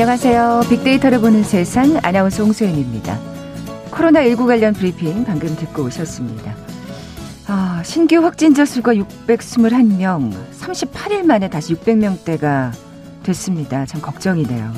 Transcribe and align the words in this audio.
안녕하세요. 0.00 0.62
빅데이터를 0.70 1.20
보는 1.20 1.42
세상 1.42 2.00
아나운서 2.02 2.42
홍소연입니다. 2.42 3.18
코로나19 3.90 4.46
관련 4.46 4.72
브리핑 4.72 5.24
방금 5.26 5.54
듣고 5.54 5.82
오셨습니다. 5.82 6.56
아, 7.46 7.82
신규 7.84 8.16
확진자 8.24 8.64
수가 8.64 8.94
621명, 8.94 10.32
38일 10.58 11.26
만에 11.26 11.50
다시 11.50 11.74
600명대가 11.74 12.72
됐습니다. 13.24 13.84
참 13.84 14.00
걱정이네요. 14.00 14.72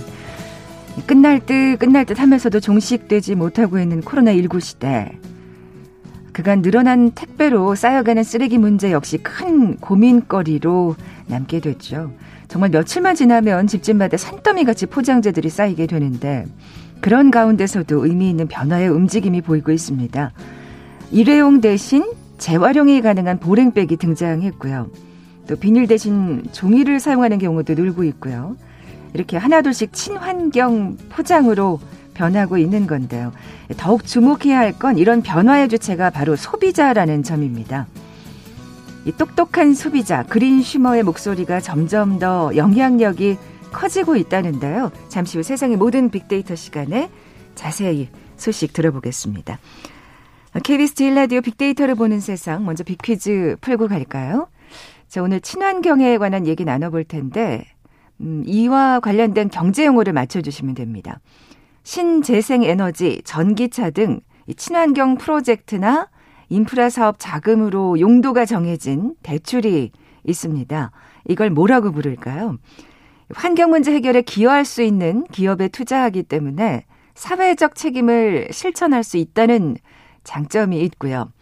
끝날 1.06 1.38
듯 1.38 1.76
끝날 1.78 2.04
듯 2.04 2.18
하면서도 2.18 2.58
종식되지 2.58 3.36
못하고 3.36 3.78
있는 3.78 4.00
코로나19 4.00 4.60
시대. 4.60 5.12
그간 6.32 6.62
늘어난 6.62 7.12
택배로 7.12 7.76
쌓여가는 7.76 8.24
쓰레기 8.24 8.58
문제 8.58 8.90
역시 8.90 9.18
큰 9.18 9.76
고민거리로 9.76 10.96
남게 11.28 11.60
됐죠. 11.60 12.10
정말 12.52 12.68
며칠만 12.68 13.14
지나면 13.14 13.66
집집마다 13.66 14.18
산더미 14.18 14.64
같이 14.64 14.84
포장재들이 14.84 15.48
쌓이게 15.48 15.86
되는데 15.86 16.44
그런 17.00 17.30
가운데서도 17.30 18.04
의미 18.04 18.28
있는 18.28 18.46
변화의 18.46 18.90
움직임이 18.90 19.40
보이고 19.40 19.72
있습니다. 19.72 20.32
일회용 21.12 21.62
대신 21.62 22.04
재활용이 22.36 23.00
가능한 23.00 23.40
보랭백이 23.40 23.96
등장했고요. 23.96 24.90
또 25.46 25.56
비닐 25.56 25.86
대신 25.86 26.42
종이를 26.52 27.00
사용하는 27.00 27.38
경우도 27.38 27.72
늘고 27.72 28.04
있고요. 28.04 28.54
이렇게 29.14 29.38
하나둘씩 29.38 29.94
친환경 29.94 30.98
포장으로 31.08 31.80
변하고 32.12 32.58
있는 32.58 32.86
건데요. 32.86 33.32
더욱 33.78 34.04
주목해야 34.04 34.58
할 34.58 34.72
건 34.74 34.98
이런 34.98 35.22
변화의 35.22 35.70
주체가 35.70 36.10
바로 36.10 36.36
소비자라는 36.36 37.22
점입니다. 37.22 37.86
이 39.04 39.12
똑똑한 39.12 39.74
소비자 39.74 40.22
그린 40.22 40.62
슈머의 40.62 41.02
목소리가 41.02 41.60
점점 41.60 42.18
더 42.18 42.54
영향력이 42.54 43.36
커지고 43.72 44.16
있다는데요. 44.16 44.92
잠시 45.08 45.38
후 45.38 45.42
세상의 45.42 45.76
모든 45.76 46.10
빅데이터 46.10 46.54
시간에 46.54 47.10
자세히 47.54 48.08
소식 48.36 48.72
들어보겠습니다. 48.72 49.58
KBS 50.62 50.94
제일라디오 50.94 51.40
빅데이터를 51.40 51.94
보는 51.94 52.20
세상 52.20 52.64
먼저 52.64 52.84
빅퀴즈 52.84 53.56
풀고 53.60 53.88
갈까요? 53.88 54.48
자, 55.08 55.22
오늘 55.22 55.40
친환경에 55.40 56.18
관한 56.18 56.46
얘기 56.46 56.64
나눠볼 56.64 57.04
텐데 57.04 57.64
음, 58.20 58.44
이와 58.46 59.00
관련된 59.00 59.48
경제 59.48 59.84
용어를 59.84 60.12
맞춰주시면 60.12 60.74
됩니다. 60.74 61.20
신재생 61.82 62.62
에너지, 62.62 63.20
전기차 63.24 63.90
등 63.90 64.20
친환경 64.56 65.16
프로젝트나 65.16 66.08
인프라 66.52 66.90
사업 66.90 67.16
자금으로 67.18 67.98
용도가 67.98 68.44
정해진 68.44 69.14
대출이 69.22 69.90
있습니다. 70.24 70.90
이걸 71.28 71.48
뭐라고 71.48 71.92
부를까요? 71.92 72.58
환경 73.32 73.70
문제 73.70 73.90
해결에 73.94 74.20
기여할 74.20 74.66
수 74.66 74.82
있는 74.82 75.24
기업에 75.28 75.68
투자하기 75.68 76.24
때문에 76.24 76.84
사회적 77.14 77.74
책임을 77.74 78.48
실천할 78.50 79.02
수 79.02 79.16
있다는 79.16 79.78
장점이 80.24 80.78
있고요. 80.82 81.32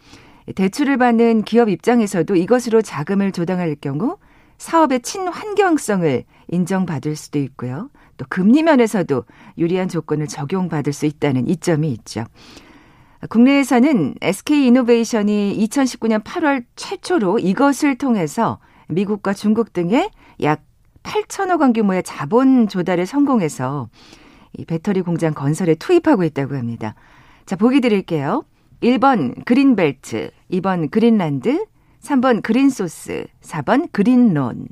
대출을 0.55 0.95
받는 0.95 1.43
기업 1.43 1.67
입장에서도 1.67 2.33
이것으로 2.33 2.81
자금을 2.81 3.33
조달할 3.33 3.75
경우 3.81 4.17
사업의 4.59 5.01
친환경성을 5.01 6.23
인정받을 6.47 7.17
수도 7.17 7.37
있고요. 7.39 7.89
또 8.15 8.25
금리 8.29 8.63
면에서도 8.63 9.25
유리한 9.57 9.89
조건을 9.89 10.27
적용받을 10.27 10.93
수 10.93 11.05
있다는 11.05 11.49
이점이 11.49 11.91
있죠. 11.91 12.23
국내에서는 13.29 14.15
SK 14.21 14.67
이노베이션이 14.67 15.57
2019년 15.67 16.23
8월 16.23 16.63
최초로 16.75 17.39
이것을 17.39 17.97
통해서 17.97 18.59
미국과 18.87 19.33
중국 19.33 19.73
등의 19.73 20.09
약 20.41 20.63
8천억 21.03 21.61
원 21.61 21.73
규모의 21.73 22.03
자본 22.03 22.67
조달에 22.67 23.05
성공해서 23.05 23.89
이 24.57 24.65
배터리 24.65 25.01
공장 25.01 25.33
건설에 25.33 25.75
투입하고 25.75 26.23
있다고 26.23 26.55
합니다. 26.55 26.95
자, 27.45 27.55
보기 27.55 27.79
드릴게요. 27.81 28.43
1번 28.81 29.45
그린벨트, 29.45 30.31
2번 30.51 30.89
그린란드, 30.89 31.65
3번 32.01 32.41
그린소스, 32.41 33.27
4번 33.41 33.91
그린론. 33.91 34.67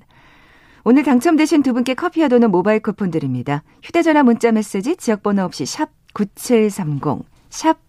오늘 0.83 1.03
당첨되신 1.03 1.61
두 1.61 1.73
분께 1.73 1.93
커피와 1.93 2.27
도는 2.27 2.49
모바일 2.49 2.79
쿠폰 2.79 3.11
드립니다. 3.11 3.63
휴대전화 3.83 4.23
문자 4.23 4.51
메시지 4.51 4.95
지역번호 4.95 5.43
없이 5.43 5.65
샵 5.65 5.89
9730, 6.13 7.25
샵 7.49 7.88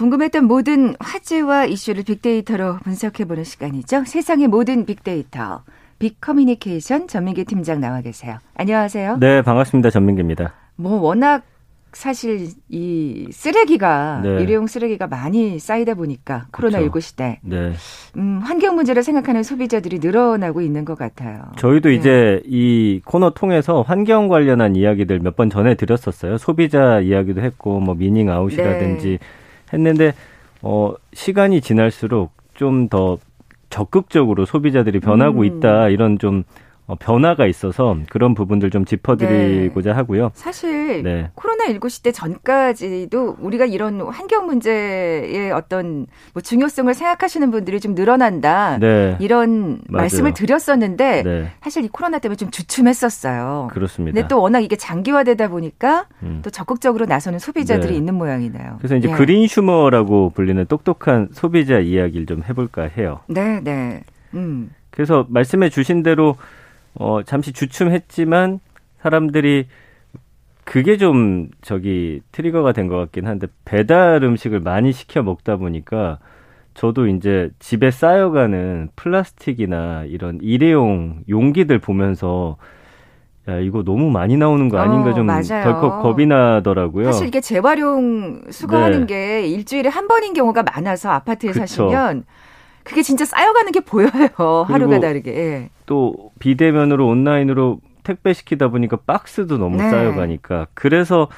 궁금했던 0.00 0.44
모든 0.44 0.94
화제와 1.00 1.64
이슈를 1.64 2.04
빅데이터로 2.04 2.76
분석해보는 2.84 3.44
시간이죠. 3.44 4.04
세상의 4.04 4.46
모든 4.46 4.84
빅데이터. 4.84 5.62
빅커뮤니케이션 5.98 7.08
전민기 7.08 7.46
팀장 7.46 7.80
나와 7.80 8.02
계세요. 8.02 8.36
안녕하세요. 8.56 9.16
네, 9.18 9.40
반갑습니다. 9.40 9.88
전민기입니다. 9.88 10.52
뭐 10.76 11.00
워낙 11.00 11.44
사실 11.94 12.48
이 12.68 13.26
쓰레기가 13.32 14.20
네. 14.22 14.42
일회용 14.42 14.66
쓰레기가 14.66 15.06
많이 15.06 15.58
쌓이다 15.58 15.94
보니까 15.94 16.44
코로나 16.52 16.80
19 16.82 17.00
시대 17.00 17.40
네. 17.42 17.72
음, 18.18 18.40
환경 18.44 18.74
문제를 18.74 19.02
생각하는 19.02 19.42
소비자들이 19.42 20.00
늘어나고 20.00 20.60
있는 20.60 20.84
것 20.84 20.98
같아요. 20.98 21.40
저희도 21.56 21.88
네. 21.88 21.94
이제 21.94 22.42
이 22.44 23.00
코너 23.06 23.30
통해서 23.30 23.80
환경 23.80 24.28
관련한 24.28 24.76
이야기들 24.76 25.20
몇 25.20 25.36
번 25.36 25.48
전해 25.48 25.74
드렸었어요. 25.74 26.36
소비자 26.36 27.00
이야기도 27.00 27.40
했고 27.40 27.80
뭐 27.80 27.94
meaning 27.94 28.28
out이라든지 28.30 29.08
네. 29.08 29.18
했는데 29.72 30.14
어 30.62 30.94
시간이 31.12 31.60
지날수록 31.60 32.32
좀 32.54 32.88
더 32.88 33.18
적극적으로 33.70 34.46
소비자들이 34.46 35.00
변하고 35.00 35.40
음. 35.40 35.44
있다 35.44 35.88
이런 35.88 36.18
좀 36.18 36.44
어, 36.44 36.65
변화가 36.94 37.46
있어서 37.46 37.96
그런 38.10 38.34
부분들 38.34 38.70
좀 38.70 38.84
짚어드리고자 38.84 39.90
네. 39.90 39.96
하고요. 39.96 40.30
사실 40.34 41.02
네. 41.02 41.30
코로나19 41.34 41.90
시대 41.90 42.12
전까지도 42.12 43.36
우리가 43.40 43.64
이런 43.64 44.00
환경 44.00 44.46
문제의 44.46 45.50
어떤 45.50 46.06
뭐 46.32 46.40
중요성을 46.40 46.92
생각하시는 46.94 47.50
분들이 47.50 47.80
좀 47.80 47.94
늘어난다. 47.94 48.78
네. 48.78 49.16
이런 49.18 49.80
맞아요. 49.88 50.02
말씀을 50.02 50.34
드렸었는데 50.34 51.22
네. 51.24 51.52
사실 51.60 51.84
이 51.84 51.88
코로나 51.88 52.18
때문에 52.20 52.36
좀 52.36 52.50
주춤했었어요. 52.50 53.68
그렇습니다. 53.72 54.14
근데 54.14 54.28
또 54.28 54.40
워낙 54.40 54.60
이게 54.60 54.76
장기화되다 54.76 55.48
보니까 55.48 56.06
음. 56.22 56.40
또 56.44 56.50
적극적으로 56.50 57.06
나서는 57.06 57.40
소비자들이 57.40 57.92
네. 57.92 57.98
있는 57.98 58.14
모양이네요. 58.14 58.76
그래서 58.78 58.94
이제 58.94 59.08
예. 59.10 59.12
그린 59.12 59.48
슈머라고 59.48 60.30
불리는 60.30 60.64
똑똑한 60.66 61.30
소비자 61.32 61.78
이야기를 61.78 62.26
좀 62.26 62.42
해볼까 62.48 62.82
해요. 62.96 63.20
네, 63.26 63.60
네. 63.60 64.02
음. 64.34 64.70
그래서 64.90 65.26
말씀해 65.28 65.68
주신 65.68 66.02
대로 66.02 66.36
어, 66.96 67.22
잠시 67.24 67.52
주춤했지만 67.52 68.60
사람들이 69.00 69.66
그게 70.64 70.96
좀 70.96 71.48
저기 71.62 72.20
트리거가 72.32 72.72
된 72.72 72.88
것 72.88 72.96
같긴 72.96 73.26
한데 73.26 73.46
배달 73.64 74.22
음식을 74.24 74.60
많이 74.60 74.92
시켜 74.92 75.22
먹다 75.22 75.56
보니까 75.56 76.18
저도 76.74 77.06
이제 77.08 77.50
집에 77.58 77.90
쌓여가는 77.90 78.90
플라스틱이나 78.96 80.04
이런 80.04 80.38
일회용 80.42 81.22
용기들 81.28 81.78
보면서 81.78 82.56
야 83.48 83.58
이거 83.60 83.84
너무 83.84 84.10
많이 84.10 84.36
나오는 84.36 84.68
거 84.68 84.78
아닌가 84.78 85.10
어, 85.10 85.14
좀 85.14 85.26
맞아요. 85.26 85.42
덜컥 85.62 86.02
겁이 86.02 86.26
나더라고요. 86.26 87.06
사실 87.06 87.28
이게 87.28 87.40
재활용 87.40 88.42
수거하는 88.50 89.06
네. 89.06 89.06
게 89.06 89.46
일주일에 89.48 89.88
한 89.88 90.08
번인 90.08 90.34
경우가 90.34 90.64
많아서 90.64 91.10
아파트에 91.10 91.50
그쵸. 91.52 91.60
사시면 91.60 92.24
그게 92.86 93.02
진짜 93.02 93.24
쌓여가는 93.24 93.72
게 93.72 93.80
보여요. 93.80 94.10
하루가 94.68 95.00
다르게. 95.00 95.36
예. 95.36 95.68
또 95.86 96.30
비대면으로 96.38 97.06
온라인으로 97.06 97.80
택배 98.04 98.32
시키다 98.32 98.68
보니까 98.68 98.98
박스도 99.06 99.58
너무 99.58 99.78
네. 99.78 99.90
쌓여가니까 99.90 100.68
그래서 100.74 101.28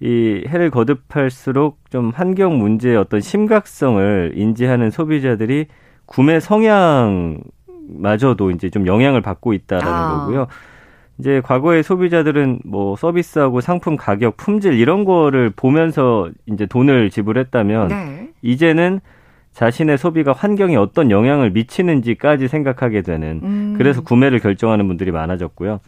이 0.00 0.44
해를 0.48 0.70
거듭할수록 0.70 1.78
좀 1.90 2.10
환경 2.14 2.58
문제의 2.58 2.96
어떤 2.96 3.20
심각성을 3.20 4.32
인지하는 4.34 4.90
소비자들이 4.90 5.66
구매 6.06 6.40
성향마저도 6.40 7.42
이제 8.52 8.70
좀 8.70 8.86
영향을 8.86 9.20
받고 9.20 9.52
있다라는 9.52 9.92
아. 9.92 10.18
거고요. 10.20 10.46
이제 11.18 11.40
과거의 11.42 11.82
소비자들은 11.82 12.60
뭐 12.64 12.96
서비스하고 12.96 13.60
상품 13.60 13.96
가격, 13.96 14.36
품질 14.36 14.74
이런 14.74 15.04
거를 15.04 15.50
보면서 15.50 16.30
이제 16.46 16.66
돈을 16.66 17.10
지불했다면 17.10 17.88
네. 17.88 18.28
이제는 18.42 19.00
자신의 19.56 19.96
소비가 19.96 20.32
환경에 20.32 20.76
어떤 20.76 21.10
영향을 21.10 21.50
미치는지까지 21.50 22.46
생각하게 22.46 23.00
되는 23.00 23.40
음. 23.42 23.74
그래서 23.78 24.02
구매를 24.02 24.38
결정하는 24.38 24.86
분들이 24.86 25.10
많아졌고요. 25.10 25.80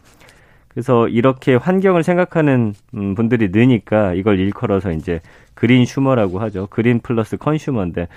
그래서 0.69 1.07
이렇게 1.07 1.53
환경을 1.53 2.01
생각하는 2.01 2.73
음, 2.95 3.13
분들이 3.13 3.49
느니까 3.51 4.15
이걸 4.15 4.39
일컬어서 4.39 4.91
이제 4.91 5.19
그린 5.53 5.85
슈머라고 5.85 6.39
하죠. 6.39 6.65
그린 6.71 6.99
플러스 6.99 7.37
컨슈머인데 7.37 8.07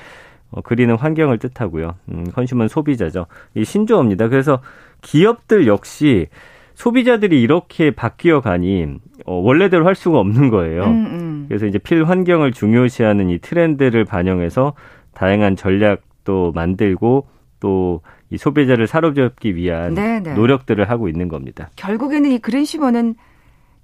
어, 0.52 0.62
그린은 0.62 0.96
환경을 0.96 1.37
뜻하고요. 1.37 1.96
음, 2.12 2.25
컨슈머는 2.32 2.69
소비자죠. 2.69 3.26
이 3.54 3.62
신조어입니다. 3.62 4.28
그래서 4.28 4.62
기업들 5.02 5.66
역시 5.66 6.28
소비자들이 6.76 7.43
이렇게 7.43 7.90
바뀌어 7.90 8.40
가니 8.40 8.87
어, 9.26 9.34
원래대로 9.34 9.87
할 9.87 9.94
수가 9.96 10.19
없는 10.19 10.49
거예요. 10.49 10.84
음, 10.84 11.06
음. 11.06 11.44
그래서 11.46 11.66
이제 11.66 11.76
필환경을 11.76 12.52
중요시하는 12.52 13.28
이 13.28 13.38
트렌드를 13.38 14.06
반영해서 14.06 14.72
다양한 15.14 15.56
전략도 15.56 16.53
만들고 16.53 17.26
또 17.61 18.00
이 18.32 18.38
소비자를 18.38 18.87
사로잡기 18.87 19.55
위한 19.56 19.93
네네. 19.94 20.20
네. 20.20 20.35
노력들을 20.35 20.88
하고 20.88 21.09
있는 21.09 21.29
겁니다. 21.29 21.69
결국에는 21.76 22.31
이 22.32 22.38
그린시머는 22.38 23.14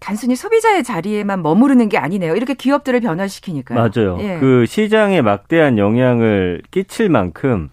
단순히 0.01 0.37
소비자의 0.37 0.85
자리에만 0.85 1.43
머무르는 1.43 1.91
게 1.91 1.99
아니네요. 1.99 2.35
이렇게 2.35 2.55
기업들을 2.55 2.99
변화시키니까요. 3.01 3.79
맞아요. 3.79 4.17
예. 4.21 4.39
그 4.41 4.65
시장에 4.65 5.21
막대한 5.21 5.77
영향을 5.77 6.63
끼칠 6.71 7.11
만큼 7.11 7.69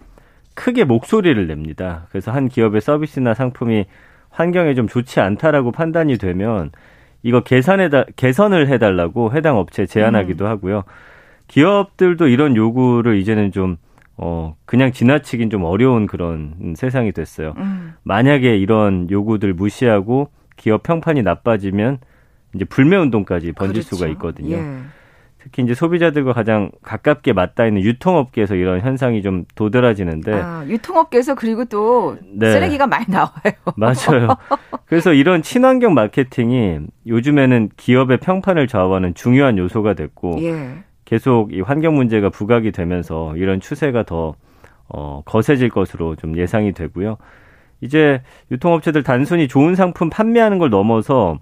크게 0.54 0.84
목소리를 0.84 1.46
냅니다. 1.46 2.08
그래서 2.10 2.30
한 2.30 2.48
기업의 2.48 2.82
서비스나 2.82 3.32
상품이 3.32 3.86
환경에 4.28 4.74
좀 4.74 4.86
좋지 4.86 5.20
않다라고 5.20 5.72
판단이 5.72 6.18
되면 6.18 6.72
이거 7.22 7.40
계산해다 7.42 8.04
개선을 8.16 8.68
해달라고 8.68 9.32
해당 9.32 9.56
업체에 9.56 9.86
제안하기도 9.86 10.44
음. 10.44 10.50
하고요. 10.50 10.84
기업들도 11.48 12.28
이런 12.28 12.56
요구를 12.56 13.18
이제는 13.18 13.52
좀 13.52 13.76
어, 14.16 14.56
그냥 14.64 14.92
지나치긴 14.92 15.50
좀 15.50 15.64
어려운 15.64 16.06
그런 16.06 16.74
세상이 16.76 17.12
됐어요. 17.12 17.54
음. 17.58 17.94
만약에 18.02 18.56
이런 18.56 19.10
요구들 19.10 19.52
무시하고 19.52 20.30
기업 20.56 20.82
평판이 20.82 21.22
나빠지면 21.22 21.98
이제 22.54 22.64
불매 22.64 22.96
운동까지 22.96 23.52
번질 23.52 23.82
그렇죠. 23.82 23.96
수가 23.96 24.08
있거든요. 24.12 24.56
예. 24.56 24.78
특히 25.38 25.62
이제 25.62 25.74
소비자들과 25.74 26.32
가장 26.32 26.72
가깝게 26.82 27.32
맞닿아 27.32 27.68
있는 27.68 27.82
유통업계에서 27.82 28.56
이런 28.56 28.80
현상이 28.80 29.22
좀 29.22 29.44
도드라지는데 29.54 30.32
아, 30.32 30.64
유통업계에서 30.66 31.36
그리고 31.36 31.64
또 31.66 32.16
네. 32.34 32.50
쓰레기가 32.50 32.88
많이 32.88 33.04
나와요. 33.08 33.30
맞아요. 33.76 34.36
그래서 34.86 35.12
이런 35.12 35.42
친환경 35.42 35.94
마케팅이 35.94 36.80
요즘에는 37.06 37.70
기업의 37.76 38.18
평판을 38.18 38.66
좌우하는 38.66 39.14
중요한 39.14 39.56
요소가 39.58 39.94
됐고 39.94 40.38
예. 40.42 40.82
계속 41.06 41.54
이 41.54 41.62
환경 41.62 41.94
문제가 41.94 42.28
부각이 42.28 42.72
되면서 42.72 43.34
이런 43.36 43.60
추세가 43.60 44.02
더 44.02 44.34
어, 44.88 45.22
거세질 45.24 45.70
것으로 45.70 46.16
좀 46.16 46.36
예상이 46.36 46.72
되고요. 46.72 47.16
이제 47.80 48.22
유통업체들 48.50 49.02
단순히 49.02 49.48
좋은 49.48 49.74
상품 49.74 50.10
판매하는 50.10 50.58
걸 50.58 50.68
넘어서 50.68 51.38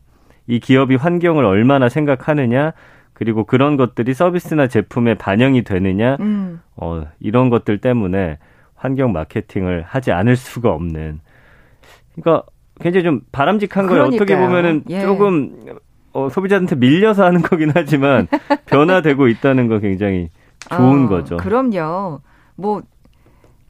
이 0.46 0.60
기업이 0.60 0.96
환경을 0.96 1.44
얼마나 1.44 1.88
생각하느냐 1.88 2.72
그리고 3.14 3.44
그런 3.44 3.76
것들이 3.76 4.12
서비스나 4.12 4.66
제품에 4.66 5.14
반영이 5.14 5.62
되느냐 5.62 6.16
음. 6.20 6.60
어, 6.76 7.04
이런 7.18 7.48
것들 7.48 7.78
때문에 7.78 8.38
환경 8.74 9.12
마케팅을 9.12 9.82
하지 9.86 10.12
않을 10.12 10.36
수가 10.36 10.70
없는 10.70 11.20
그러니까 12.14 12.46
굉장히 12.80 13.04
좀 13.04 13.20
바람직한 13.32 13.86
거예요. 13.86 14.04
어떻게 14.04 14.36
보면은 14.36 14.82
예. 14.90 15.00
조금 15.00 15.56
어, 16.14 16.28
소비자한테 16.28 16.76
밀려서 16.76 17.24
하는 17.24 17.42
거긴 17.42 17.72
하지만 17.74 18.28
변화되고 18.66 19.28
있다는 19.28 19.68
거 19.68 19.80
굉장히 19.80 20.30
좋은 20.74 21.06
어, 21.06 21.08
거죠. 21.08 21.36
그럼요. 21.36 22.20
뭐 22.56 22.82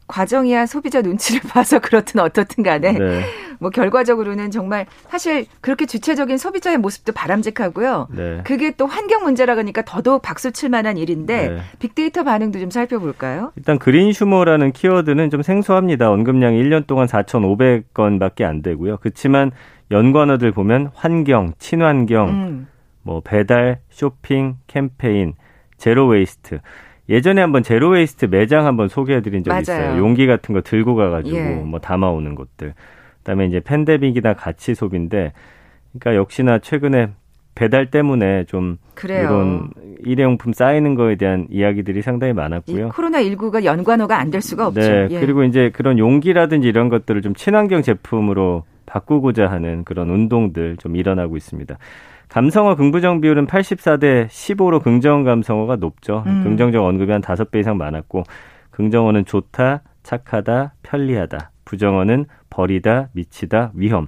과정이야 0.06 0.66
소비자 0.66 1.00
눈치를 1.00 1.40
봐서 1.48 1.78
그렇든 1.78 2.20
어떻든 2.20 2.62
간에 2.62 2.92
네. 2.92 3.22
뭐 3.58 3.70
결과적으로는 3.70 4.50
정말 4.50 4.84
사실 5.08 5.46
그렇게 5.62 5.86
주체적인 5.86 6.36
소비자의 6.36 6.76
모습도 6.76 7.12
바람직하고요. 7.12 8.08
네. 8.10 8.40
그게 8.44 8.72
또 8.72 8.86
환경 8.86 9.22
문제라 9.22 9.54
그러니까 9.54 9.82
더더욱 9.82 10.20
박수 10.20 10.52
칠 10.52 10.68
만한 10.68 10.98
일인데 10.98 11.48
네. 11.48 11.58
빅데이터 11.78 12.24
반응도 12.24 12.58
좀 12.58 12.70
살펴볼까요? 12.70 13.52
일단 13.56 13.78
greensumer라는 13.78 14.72
키워드는 14.72 15.30
좀 15.30 15.40
생소합니다. 15.40 16.10
언급량이 16.10 16.62
1년 16.62 16.86
동안 16.86 17.06
4,500건밖에 17.06 18.42
안 18.42 18.60
되고요. 18.60 18.98
그렇지만 18.98 19.50
연관어들 19.90 20.52
보면 20.52 20.90
환경, 20.94 21.52
친환경, 21.58 22.28
음. 22.28 22.66
뭐 23.02 23.20
배달, 23.24 23.80
쇼핑, 23.90 24.56
캠페인, 24.66 25.34
zero 25.76 26.06
waste 26.06 26.60
예전에 27.08 27.40
한번 27.42 27.62
zero 27.62 27.90
waste 27.90 28.26
매장 28.26 28.64
한번 28.66 28.88
소개해 28.88 29.20
드린 29.20 29.44
적이 29.44 29.60
있어요. 29.60 29.98
용기 29.98 30.26
같은 30.26 30.54
거 30.54 30.62
들고 30.62 30.94
가 30.94 31.10
가지고 31.10 31.36
예. 31.36 31.54
뭐 31.56 31.78
담아 31.78 32.08
오는 32.08 32.34
것들. 32.34 32.72
그다음에 33.18 33.46
이제 33.46 33.60
팬데믹이나 33.60 34.34
가치 34.34 34.74
소비인데, 34.74 35.32
그러니까 35.92 36.16
역시나 36.20 36.60
최근에 36.60 37.10
배달 37.54 37.90
때문에 37.90 38.44
좀 38.44 38.78
그래요. 38.94 39.24
이런 39.24 39.70
일회용품 40.04 40.54
쌓이는 40.54 40.94
거에 40.94 41.16
대한 41.16 41.46
이야기들이 41.50 42.00
상당히 42.02 42.32
많았고요. 42.32 42.88
코로나 42.88 43.20
19가 43.22 43.64
연관어가 43.64 44.18
안 44.18 44.30
될 44.30 44.40
수가 44.40 44.66
없죠. 44.68 44.80
네, 44.80 45.08
예. 45.10 45.20
그리고 45.20 45.44
이제 45.44 45.70
그런 45.74 45.98
용기라든지 45.98 46.68
이런 46.68 46.88
것들을 46.88 47.20
좀 47.22 47.34
친환경 47.34 47.82
제품으로 47.82 48.64
바꾸고자 48.98 49.46
하는 49.50 49.82
그런 49.84 50.08
운동들 50.08 50.76
좀 50.76 50.94
일어나고 50.94 51.36
있습니다. 51.36 51.76
감성어 52.28 52.76
긍부정 52.76 53.20
비율은 53.20 53.46
84대 53.48 54.28
15로 54.28 54.80
긍정 54.82 55.24
감성어가 55.24 55.76
높죠. 55.76 56.22
음. 56.26 56.44
긍정적 56.44 56.82
언급이 56.84 57.10
한 57.10 57.20
5배 57.20 57.58
이상 57.60 57.76
많았고 57.76 58.22
긍정어는 58.70 59.24
좋다, 59.24 59.82
착하다, 60.04 60.74
편리하다. 60.82 61.50
부정어는 61.64 62.26
버리다, 62.50 63.08
미치다, 63.12 63.72
위험. 63.74 64.06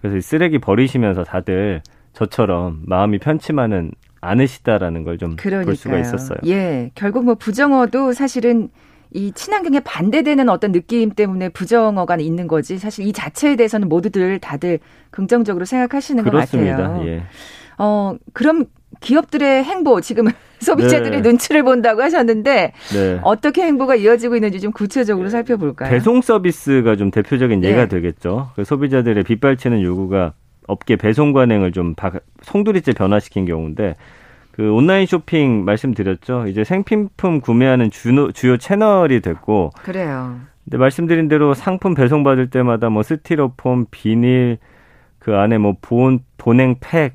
그래서 0.00 0.20
쓰레기 0.20 0.58
버리시면서 0.58 1.24
다들 1.24 1.80
저처럼 2.12 2.82
마음이 2.86 3.18
편치만은 3.18 3.92
않으시다라는 4.20 5.04
걸 5.04 5.16
좀 5.18 5.36
볼 5.36 5.76
수가 5.76 5.98
있었어요. 5.98 6.38
예. 6.46 6.90
결국 6.94 7.24
뭐 7.24 7.34
부정어도 7.36 8.12
사실은 8.12 8.68
이 9.12 9.32
친환경에 9.32 9.80
반대되는 9.80 10.48
어떤 10.48 10.72
느낌 10.72 11.10
때문에 11.10 11.48
부정어가 11.48 12.16
있는 12.16 12.46
거지 12.46 12.78
사실 12.78 13.06
이 13.06 13.12
자체에 13.12 13.56
대해서는 13.56 13.88
모두들 13.88 14.38
다들 14.38 14.78
긍정적으로 15.10 15.64
생각하시는 15.64 16.22
그렇습니다. 16.24 16.76
것 16.76 16.82
같아요. 16.82 17.06
예. 17.06 17.22
어, 17.78 18.16
그럼 18.32 18.66
기업들의 19.00 19.64
행보 19.64 20.00
지금 20.00 20.26
소비자들의 20.60 21.22
네. 21.22 21.28
눈치를 21.28 21.62
본다고 21.62 22.02
하셨는데 22.02 22.72
네. 22.92 23.20
어떻게 23.22 23.62
행보가 23.62 23.96
이어지고 23.96 24.36
있는지 24.36 24.60
좀 24.60 24.72
구체적으로 24.72 25.28
살펴볼까요? 25.28 25.90
배송 25.90 26.22
서비스가 26.22 26.96
좀 26.96 27.10
대표적인 27.10 27.62
예가 27.62 27.82
네. 27.82 27.88
되겠죠. 27.88 28.50
그 28.56 28.64
소비자들의 28.64 29.22
빗발치는 29.24 29.82
요구가 29.82 30.32
업계 30.66 30.96
배송 30.96 31.32
관행을 31.32 31.72
좀 31.72 31.94
송두리째 32.42 32.92
변화시킨 32.92 33.44
경우인데 33.44 33.96
그 34.56 34.72
온라인 34.72 35.04
쇼핑 35.04 35.66
말씀드렸죠. 35.66 36.46
이제 36.46 36.64
생필품 36.64 37.42
구매하는 37.42 37.90
주요, 37.90 38.32
주요 38.32 38.56
채널이 38.56 39.20
됐고 39.20 39.72
그래요. 39.82 40.40
근데 40.64 40.78
말씀드린 40.78 41.28
대로 41.28 41.52
상품 41.52 41.92
배송 41.94 42.24
받을 42.24 42.48
때마다 42.48 42.88
뭐 42.88 43.02
스티로폼, 43.02 43.84
비닐 43.90 44.56
그 45.18 45.36
안에 45.36 45.58
뭐 45.58 45.74
본, 45.82 46.20
보냉 46.38 46.76
팩 46.80 47.12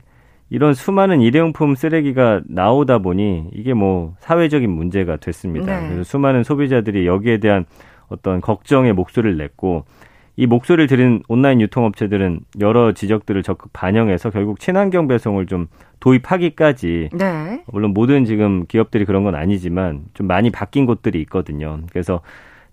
이런 0.52 0.76
수많은 0.76 1.20
일회용품 1.22 1.74
쓰레기가 1.74 2.42
나오다 2.46 3.00
보니 3.00 3.50
이게 3.54 3.74
뭐 3.74 4.14
사회적인 4.20 4.70
문제가 4.70 5.18
됐습니다. 5.18 5.80
네. 5.80 5.88
그래서 5.88 6.04
수많은 6.04 6.44
소비자들이 6.44 7.08
여기에 7.08 7.40
대한 7.40 7.66
어떤 8.08 8.40
걱정의 8.40 8.94
목소리를 8.94 9.36
냈고 9.38 9.86
이 10.38 10.48
목소리를 10.48 10.88
들은 10.88 11.24
온라인 11.28 11.62
유통업체들은 11.62 12.40
여러 12.60 12.94
지적들을 12.94 13.44
적극 13.44 13.74
반영해서 13.74 14.30
결국 14.30 14.60
친환경 14.60 15.08
배송을 15.08 15.46
좀 15.46 15.68
도입하기까지 16.00 17.10
네. 17.14 17.64
물론 17.68 17.94
모든 17.94 18.26
지금 18.26 18.66
기업들이 18.66 19.06
그런 19.06 19.24
건 19.24 19.36
아니지만 19.36 20.04
좀 20.14 20.28
많이 20.28 20.50
바뀐 20.50 20.86
곳들이 20.86 21.20
있거든요. 21.22 21.82
그래서 21.92 22.22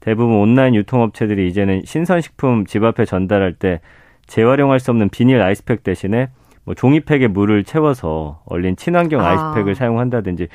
대부분 0.01 0.37
온라인 0.37 0.75
유통업체들이 0.75 1.49
이제는 1.49 1.83
신선식품 1.85 2.67
집 2.67 2.85
앞에 2.85 3.05
전달할 3.05 3.55
때 3.55 3.81
재활용할 4.27 4.79
수 4.79 4.91
없는 4.91 5.09
비닐 5.09 5.41
아이스팩 5.41 5.83
대신에 5.83 6.29
뭐 6.65 6.75
종이팩에 6.75 7.27
물을 7.27 7.65
채워서 7.65 8.43
얼린 8.47 8.77
친환경 8.77 9.21
아. 9.21 9.31
아이스팩을 9.31 9.75
사용한다든지 9.75 10.49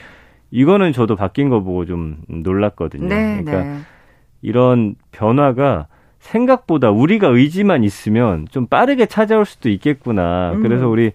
이거는 0.52 0.94
저도 0.94 1.16
바뀐 1.16 1.50
거 1.50 1.62
보고 1.62 1.86
좀 1.86 2.18
놀랐거든요. 2.30 3.08
네, 3.08 3.42
그러니까 3.44 3.64
네. 3.64 3.80
이런 4.42 4.96
변화가 5.12 5.88
생각보다 6.24 6.90
우리가 6.90 7.28
의지만 7.28 7.84
있으면 7.84 8.48
좀 8.50 8.66
빠르게 8.66 9.06
찾아올 9.06 9.46
수도 9.46 9.70
있겠구나. 9.70 10.54
음. 10.54 10.62
그래서 10.62 10.88
우리 10.88 11.12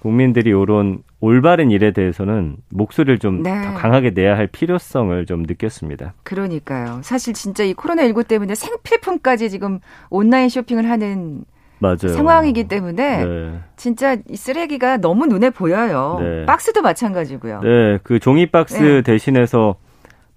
국민들이 0.00 0.50
이런 0.50 1.02
올바른 1.20 1.70
일에 1.70 1.92
대해서는 1.92 2.56
목소리를 2.70 3.18
좀더 3.18 3.48
네. 3.48 3.60
강하게 3.74 4.10
내야 4.10 4.36
할 4.36 4.48
필요성을 4.48 5.24
좀 5.26 5.44
느꼈습니다. 5.44 6.14
그러니까요. 6.24 7.00
사실 7.02 7.32
진짜 7.32 7.64
이 7.64 7.72
코로나19 7.74 8.26
때문에 8.26 8.54
생필품까지 8.54 9.48
지금 9.48 9.78
온라인 10.10 10.48
쇼핑을 10.48 10.88
하는 10.90 11.44
맞아요. 11.78 12.08
상황이기 12.08 12.68
때문에 12.68 13.24
네. 13.24 13.60
진짜 13.76 14.16
이 14.28 14.36
쓰레기가 14.36 14.98
너무 14.98 15.26
눈에 15.26 15.50
보여요. 15.50 16.18
네. 16.20 16.44
박스도 16.46 16.82
마찬가지고요. 16.82 17.60
네, 17.60 17.98
그 18.02 18.18
종이 18.18 18.46
박스 18.46 18.76
네. 18.82 19.02
대신해서 19.02 19.76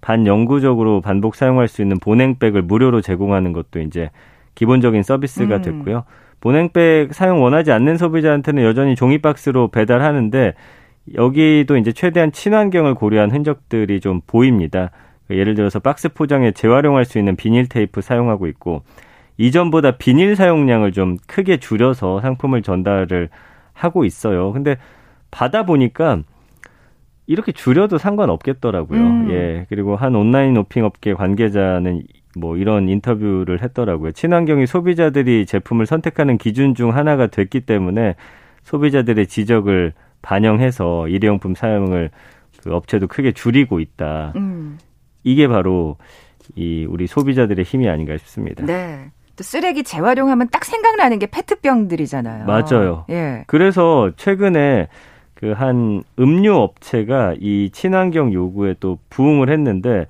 반영구적으로 0.06 1.00
반복 1.00 1.34
사용할 1.34 1.66
수 1.66 1.82
있는 1.82 1.98
보냉백을 1.98 2.62
무료로 2.62 3.00
제공하는 3.00 3.52
것도 3.52 3.80
이제 3.80 4.10
기본적인 4.54 5.02
서비스가 5.02 5.56
음. 5.56 5.62
됐고요. 5.62 6.04
보냉백 6.38 7.12
사용 7.12 7.42
원하지 7.42 7.72
않는 7.72 7.96
소비자한테는 7.96 8.62
여전히 8.62 8.94
종이 8.94 9.18
박스로 9.18 9.66
배달하는데 9.66 10.54
여기도 11.16 11.76
이제 11.76 11.90
최대한 11.90 12.30
친환경을 12.30 12.94
고려한 12.94 13.32
흔적들이 13.32 13.98
좀 13.98 14.20
보입니다. 14.28 14.92
예를 15.28 15.56
들어서 15.56 15.80
박스 15.80 16.08
포장에 16.08 16.52
재활용할 16.52 17.04
수 17.04 17.18
있는 17.18 17.34
비닐 17.34 17.68
테이프 17.68 18.00
사용하고 18.00 18.46
있고 18.46 18.82
이전보다 19.38 19.96
비닐 19.98 20.36
사용량을 20.36 20.92
좀 20.92 21.16
크게 21.26 21.56
줄여서 21.56 22.20
상품을 22.20 22.62
전달을 22.62 23.28
하고 23.72 24.04
있어요. 24.04 24.52
근데 24.52 24.76
받아 25.32 25.66
보니까 25.66 26.20
이렇게 27.26 27.52
줄여도 27.52 27.98
상관없겠더라고요. 27.98 29.00
음. 29.00 29.30
예. 29.30 29.66
그리고 29.68 29.96
한 29.96 30.14
온라인 30.14 30.54
노핑 30.54 30.84
업계 30.84 31.14
관계자는 31.14 32.02
뭐 32.36 32.56
이런 32.56 32.88
인터뷰를 32.88 33.62
했더라고요. 33.62 34.12
친환경이 34.12 34.66
소비자들이 34.66 35.46
제품을 35.46 35.86
선택하는 35.86 36.38
기준 36.38 36.74
중 36.74 36.94
하나가 36.94 37.26
됐기 37.26 37.60
때문에 37.62 38.14
소비자들의 38.62 39.26
지적을 39.26 39.92
반영해서 40.22 41.08
일회용품 41.08 41.54
사용을 41.54 42.10
그 42.62 42.74
업체도 42.74 43.06
크게 43.06 43.32
줄이고 43.32 43.80
있다. 43.80 44.32
음. 44.36 44.78
이게 45.24 45.48
바로 45.48 45.96
이 46.54 46.86
우리 46.88 47.06
소비자들의 47.06 47.64
힘이 47.64 47.88
아닌가 47.88 48.16
싶습니다. 48.18 48.64
네. 48.64 49.10
또 49.36 49.42
쓰레기 49.42 49.82
재활용하면 49.82 50.48
딱 50.50 50.64
생각나는 50.64 51.18
게 51.18 51.26
페트병들이잖아요. 51.26 52.46
맞아요. 52.46 53.04
예. 53.10 53.44
그래서 53.46 54.10
최근에 54.16 54.88
그 55.36 55.52
한 55.54 56.02
음료 56.18 56.56
업체가 56.56 57.34
이 57.38 57.70
친환경 57.72 58.32
요구에 58.32 58.74
또 58.80 58.98
부응을 59.10 59.50
했는데 59.50 60.06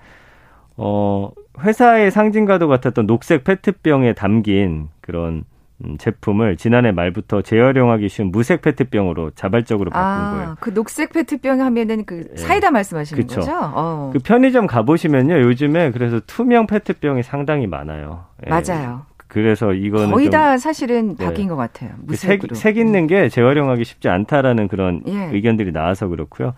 어 0.76 1.30
회사의 1.60 2.10
상징과도 2.10 2.68
같았던 2.68 3.06
녹색 3.06 3.44
페트병에 3.44 4.14
담긴 4.14 4.88
그런 5.00 5.44
음, 5.84 5.98
제품을 5.98 6.56
지난해 6.56 6.90
말부터 6.90 7.42
재활용하기 7.42 8.08
쉬운 8.08 8.30
무색 8.30 8.62
페트병으로 8.62 9.32
자발적으로 9.34 9.90
바꾼 9.90 10.06
아, 10.24 10.30
거예요. 10.30 10.56
그 10.60 10.72
녹색 10.72 11.12
페트병 11.12 11.60
하면은 11.60 12.04
그 12.06 12.28
예. 12.32 12.36
사이다 12.36 12.68
예. 12.68 12.70
말씀하시는 12.70 13.22
그쵸. 13.22 13.40
거죠? 13.40 13.52
어. 13.60 14.10
그 14.12 14.18
편의점 14.20 14.66
가보시면요, 14.66 15.38
요즘에 15.42 15.90
그래서 15.90 16.20
투명 16.26 16.66
페트병이 16.66 17.22
상당히 17.22 17.66
많아요. 17.66 18.24
예. 18.46 18.50
맞아요. 18.50 19.04
그래서 19.28 19.72
이거는 19.72 20.12
거의 20.12 20.30
다 20.30 20.56
사실은 20.56 21.16
네. 21.16 21.24
바뀐 21.24 21.48
것 21.48 21.56
같아요. 21.56 21.90
그 21.98 22.12
무색으로. 22.12 22.54
색, 22.54 22.74
색 22.74 22.76
있는 22.76 23.06
게 23.06 23.28
재활용하기 23.28 23.84
쉽지 23.84 24.08
않다라는 24.08 24.68
그런 24.68 25.02
예. 25.06 25.30
의견들이 25.32 25.72
나와서 25.72 26.08
그렇고요. 26.08 26.54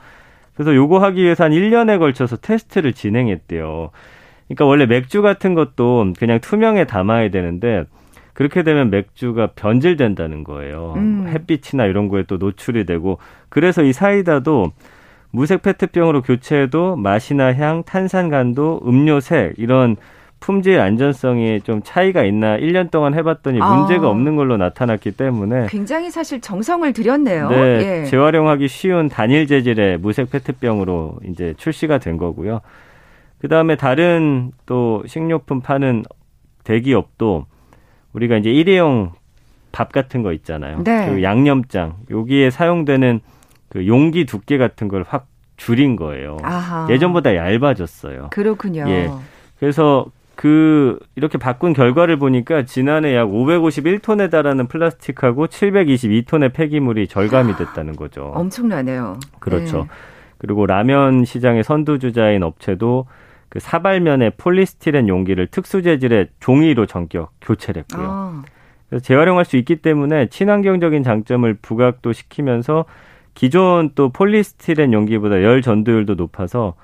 그래서 0.54 0.74
요거 0.74 0.98
하기 0.98 1.22
위해서 1.22 1.44
한 1.44 1.52
1년에 1.52 1.98
걸쳐서 1.98 2.36
테스트를 2.36 2.92
진행했대요. 2.92 3.90
그러니까 4.48 4.64
원래 4.64 4.86
맥주 4.86 5.22
같은 5.22 5.54
것도 5.54 6.12
그냥 6.18 6.40
투명에 6.40 6.84
담아야 6.84 7.30
되는데 7.30 7.84
그렇게 8.32 8.62
되면 8.62 8.90
맥주가 8.90 9.48
변질된다는 9.54 10.44
거예요. 10.44 10.94
음. 10.96 11.26
햇빛이나 11.28 11.86
이런 11.86 12.08
거에 12.08 12.24
또 12.24 12.36
노출이 12.36 12.86
되고 12.86 13.18
그래서 13.48 13.82
이 13.82 13.92
사이다도 13.92 14.72
무색 15.30 15.62
페트병으로 15.62 16.22
교체해도 16.22 16.96
맛이나 16.96 17.52
향, 17.54 17.82
탄산감도 17.82 18.82
음료색 18.86 19.54
이런 19.58 19.96
품질 20.40 20.80
안전성이 20.80 21.60
좀 21.62 21.80
차이가 21.82 22.22
있나 22.24 22.56
1년 22.58 22.90
동안 22.90 23.14
해봤더니 23.14 23.60
아. 23.60 23.74
문제가 23.76 24.08
없는 24.08 24.36
걸로 24.36 24.56
나타났기 24.56 25.12
때문에 25.12 25.66
굉장히 25.68 26.10
사실 26.10 26.40
정성을 26.40 26.90
들였네요. 26.92 27.48
네, 27.50 27.56
예. 27.56 28.04
재활용하기 28.06 28.68
쉬운 28.68 29.08
단일 29.08 29.46
재질의 29.46 29.98
무색 29.98 30.30
페트병으로 30.30 31.18
이제 31.28 31.54
출시가 31.56 31.98
된 31.98 32.16
거고요. 32.16 32.60
그 33.40 33.48
다음에 33.48 33.76
다른 33.76 34.52
또 34.66 35.02
식료품 35.06 35.60
파는 35.60 36.04
대기업도 36.64 37.46
우리가 38.12 38.36
이제 38.36 38.50
일회용 38.50 39.12
밥 39.72 39.92
같은 39.92 40.22
거 40.22 40.32
있잖아요. 40.32 40.82
네. 40.84 41.08
그 41.10 41.22
양념장 41.22 41.96
여기에 42.10 42.50
사용되는 42.50 43.20
그 43.68 43.86
용기 43.86 44.24
두께 44.24 44.56
같은 44.58 44.88
걸 44.88 45.04
확 45.08 45.26
줄인 45.56 45.96
거예요. 45.96 46.36
아하. 46.42 46.86
예전보다 46.88 47.34
얇아졌어요. 47.34 48.28
그렇군요. 48.30 48.84
예. 48.88 49.10
그래서 49.58 50.06
그 50.38 51.00
이렇게 51.16 51.36
바꾼 51.36 51.72
결과를 51.72 52.16
보니까 52.16 52.64
지난해 52.64 53.16
약 53.16 53.26
551톤에 53.26 54.30
달하는 54.30 54.68
플라스틱하고 54.68 55.48
722톤의 55.48 56.52
폐기물이 56.52 57.08
절감이 57.08 57.56
됐다는 57.56 57.96
거죠. 57.96 58.30
엄청나네요. 58.36 59.18
그렇죠. 59.40 59.78
네. 59.78 59.84
그리고 60.38 60.64
라면 60.64 61.24
시장의 61.24 61.64
선두주자인 61.64 62.44
업체도 62.44 63.06
그 63.48 63.58
사발면에 63.58 64.30
폴리스티렌 64.36 65.08
용기를 65.08 65.48
특수 65.48 65.82
재질의 65.82 66.28
종이로 66.38 66.86
전격 66.86 67.32
교체를 67.40 67.82
했고요. 67.82 68.06
아. 68.08 68.42
그래서 68.88 69.02
재활용할 69.02 69.44
수 69.44 69.56
있기 69.56 69.82
때문에 69.82 70.28
친환경적인 70.28 71.02
장점을 71.02 71.52
부각도 71.54 72.12
시키면서 72.12 72.84
기존 73.34 73.90
또 73.96 74.10
폴리스티렌 74.10 74.92
용기보다 74.92 75.42
열 75.42 75.62
전도율도 75.62 76.14
높아서 76.14 76.74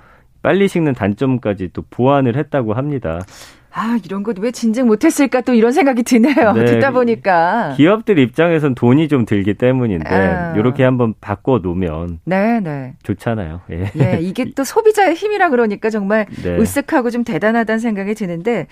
빨리 0.45 0.69
식는 0.69 0.93
단점까지 0.93 1.71
또 1.73 1.83
보완을 1.89 2.37
했다고 2.37 2.75
합니다. 2.75 3.19
아, 3.73 3.99
이런 4.05 4.23
것 4.23 4.39
왜 4.39 4.51
진즉 4.53 4.87
못했을까 4.87 5.41
또 5.41 5.55
이런 5.55 5.73
생각이 5.73 6.03
드네요. 6.03 6.53
네, 6.53 6.65
듣다 6.67 6.93
보니까. 6.93 7.73
기업들 7.77 8.19
입장에선 8.19 8.75
돈이 8.75 9.09
좀 9.09 9.25
들기 9.25 9.55
때문인데, 9.55 10.15
아. 10.15 10.55
이렇게 10.55 10.85
한번 10.85 11.15
바꿔 11.21 11.59
놓으면. 11.59 12.21
네, 12.27 12.61
네. 12.61 12.93
좋잖아요. 13.03 13.63
예. 13.73 13.91
예. 13.99 14.19
이게 14.21 14.45
또 14.55 14.63
소비자의 14.65 15.15
힘이라 15.15 15.49
그러니까 15.49 15.89
정말 15.89 16.27
네. 16.45 16.59
으쓱하고 16.59 17.11
좀 17.11 17.25
대단하다는 17.25 17.79
생각이 17.81 18.15
드는데, 18.15 18.67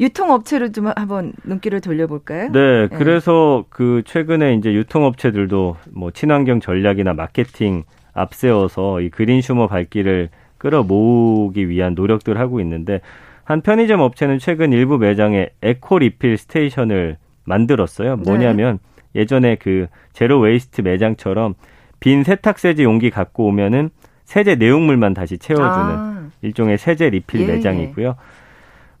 유통업체를 0.00 0.72
좀 0.72 0.88
한번 0.88 1.34
눈길을 1.44 1.82
돌려볼까요? 1.82 2.50
네. 2.50 2.58
예. 2.58 2.88
그래서 2.96 3.66
그 3.68 4.02
최근에 4.06 4.54
이제 4.54 4.72
유통업체들도 4.72 5.76
뭐 5.92 6.10
친환경 6.10 6.58
전략이나 6.58 7.12
마케팅 7.12 7.84
앞세워서 8.14 9.02
이 9.02 9.10
greensumer 9.10 9.68
발길을 9.68 10.30
끌어모으기 10.58 11.68
위한 11.68 11.94
노력들을 11.94 12.40
하고 12.40 12.60
있는데, 12.60 13.00
한 13.44 13.62
편의점 13.62 14.00
업체는 14.00 14.38
최근 14.38 14.74
일부 14.74 14.98
매장에 14.98 15.48
eco 15.62 16.00
refill 16.00 16.36
station을 16.36 17.16
만들었어요. 17.44 18.16
네. 18.16 18.22
뭐냐면 18.22 18.78
네. 19.14 19.20
예전에 19.20 19.56
그 19.56 19.86
zero 20.12 20.38
waste 20.38 20.82
매장처럼 20.82 21.54
빈 21.98 22.24
세탁세제 22.24 22.82
용기 22.82 23.08
갖고 23.08 23.46
오면은 23.46 23.88
세제 24.24 24.54
내용물만 24.54 25.14
다시 25.14 25.38
채워주는 25.38 25.94
아. 25.96 26.28
일종의 26.42 26.76
세제 26.76 27.08
리필 27.08 27.40
예. 27.40 27.46
매장이고요. 27.46 28.16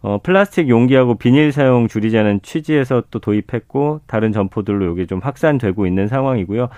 어, 0.00 0.18
플라스틱 0.22 0.68
용기하고 0.68 1.16
비닐 1.16 1.52
사용 1.52 1.86
줄이자는 1.86 2.40
취지에서 2.42 3.02
또 3.10 3.18
도입했고 3.18 4.00
다른 4.06 4.32
점포들로 4.32 4.92
이게 4.94 5.06
좀 5.06 5.18
확산되고 5.18 5.86
있는 5.86 6.08
상황이고요. 6.08 6.68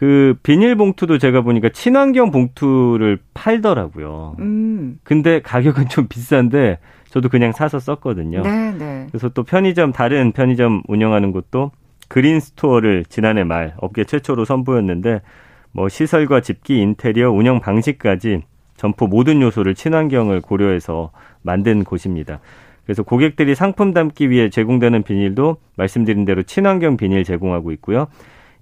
그 0.00 0.34
비닐 0.42 0.76
봉투도 0.76 1.18
제가 1.18 1.42
보니까 1.42 1.68
친환경 1.68 2.30
봉투를 2.30 3.18
팔더라고요. 3.34 4.36
음. 4.38 4.98
근데 5.04 5.42
가격은 5.42 5.90
좀 5.90 6.06
비싼데 6.08 6.78
저도 7.10 7.28
그냥 7.28 7.52
사서 7.52 7.78
썼거든요. 7.78 8.40
네, 8.40 8.72
네. 8.72 9.06
그래서 9.10 9.28
또 9.28 9.42
편의점 9.42 9.92
다른 9.92 10.32
편의점 10.32 10.84
운영하는 10.88 11.32
곳도 11.32 11.72
green 12.08 12.40
store를 12.40 13.04
지난해 13.10 13.44
말 13.44 13.74
업계 13.76 14.04
최초로 14.04 14.46
선보였는데 14.46 15.20
뭐 15.72 15.90
시설과 15.90 16.40
집기, 16.40 16.80
인테리어, 16.80 17.30
운영 17.30 17.60
방식까지 17.60 18.40
점포 18.78 19.06
모든 19.06 19.42
요소를 19.42 19.74
친환경을 19.74 20.40
고려해서 20.40 21.10
만든 21.42 21.84
곳입니다. 21.84 22.40
그래서 22.86 23.02
고객들이 23.02 23.54
상품 23.54 23.92
담기 23.92 24.30
위해 24.30 24.48
제공되는 24.48 25.02
비닐도 25.02 25.58
말씀드린 25.76 26.24
대로 26.24 26.42
친환경 26.42 26.96
비닐 26.96 27.22
제공하고 27.22 27.70
있고요. 27.72 28.06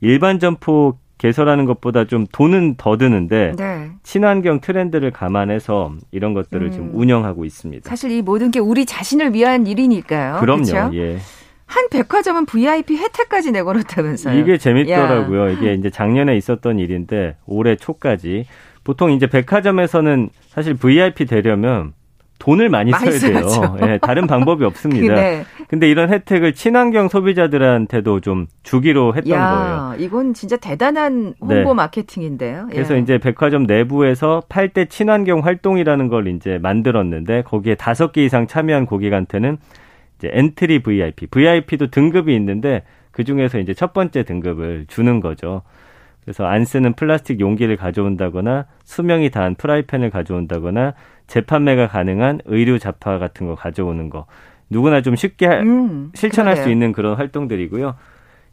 일반 0.00 0.40
점포 0.40 0.98
개설하는 1.18 1.64
것보다 1.64 2.04
좀 2.04 2.26
돈은 2.30 2.76
더 2.76 2.96
드는데 2.96 3.52
네. 3.56 3.90
친환경 4.02 4.60
트렌드를 4.60 5.10
감안해서 5.10 5.94
이런 6.12 6.32
것들을 6.32 6.68
음. 6.68 6.72
지금 6.72 6.90
운영하고 6.94 7.44
있습니다. 7.44 7.88
사실 7.88 8.12
이 8.12 8.22
모든 8.22 8.50
게 8.50 8.60
우리 8.60 8.86
자신을 8.86 9.34
위한 9.34 9.66
일이니까요. 9.66 10.38
그럼요. 10.40 10.64
그렇죠? 10.64 10.90
예. 10.94 11.18
한 11.66 11.88
백화점은 11.90 12.46
VIP 12.46 12.96
혜택까지 12.96 13.52
내걸었다면서요. 13.52 14.38
이게 14.40 14.56
재밌더라고요. 14.56 15.48
야. 15.48 15.50
이게 15.50 15.74
이제 15.74 15.90
작년에 15.90 16.36
있었던 16.36 16.78
일인데 16.78 17.36
올해 17.46 17.76
초까지 17.76 18.46
보통 18.84 19.10
이제 19.12 19.26
백화점에서는 19.26 20.30
사실 20.48 20.74
VIP 20.74 21.26
되려면 21.26 21.92
돈을 22.38 22.68
많이, 22.68 22.90
많이 22.90 23.10
써야 23.10 23.40
돼요. 23.40 23.76
네, 23.80 23.98
다른 23.98 24.26
방법이 24.26 24.64
없습니다. 24.64 25.14
네. 25.16 25.44
근데 25.68 25.90
이런 25.90 26.10
혜택을 26.10 26.54
친환경 26.54 27.08
소비자들한테도 27.08 28.20
좀 28.20 28.46
주기로 28.62 29.14
했던 29.14 29.32
야, 29.32 29.50
거예요. 29.50 30.06
이건 30.06 30.34
진짜 30.34 30.56
대단한 30.56 31.34
홍보 31.40 31.54
네. 31.54 31.74
마케팅인데요. 31.74 32.68
그래서 32.70 32.94
예. 32.94 33.00
이제 33.00 33.18
백화점 33.18 33.64
내부에서 33.64 34.42
팔때 34.48 34.86
친환경 34.86 35.40
활동이라는 35.40 36.08
걸 36.08 36.28
이제 36.28 36.58
만들었는데 36.58 37.42
거기에 37.42 37.74
다섯 37.74 38.12
개 38.12 38.24
이상 38.24 38.46
참여한 38.46 38.86
고객한테는 38.86 39.58
이제 40.18 40.30
entry 40.32 40.82
VIP, 40.82 41.26
VIP도 41.26 41.88
등급이 41.88 42.34
있는데 42.36 42.82
그 43.10 43.24
중에서 43.24 43.58
이제 43.58 43.74
첫 43.74 43.92
번째 43.92 44.22
등급을 44.22 44.86
주는 44.88 45.20
거죠. 45.20 45.62
그래서 46.28 46.44
안 46.44 46.64
쓰는 46.66 46.92
플라스틱 46.92 47.40
용기를 47.40 47.76
가져온다거나 47.76 48.66
수명이 48.84 49.30
다한 49.30 49.54
프라이팬을 49.54 50.10
가져온다거나 50.10 50.92
재판매가 51.28 51.88
가능한 51.88 52.40
의류 52.46 52.78
잡화 52.78 53.18
같은 53.18 53.46
거 53.46 53.54
가져오는 53.54 54.10
거 54.10 54.26
누구나 54.70 55.00
좀 55.02 55.14
쉽게 55.14 55.46
음, 55.46 56.10
실천할 56.14 56.54
그러게요. 56.54 56.64
수 56.64 56.70
있는 56.70 56.92
그런 56.92 57.16
활동들이고요. 57.16 57.94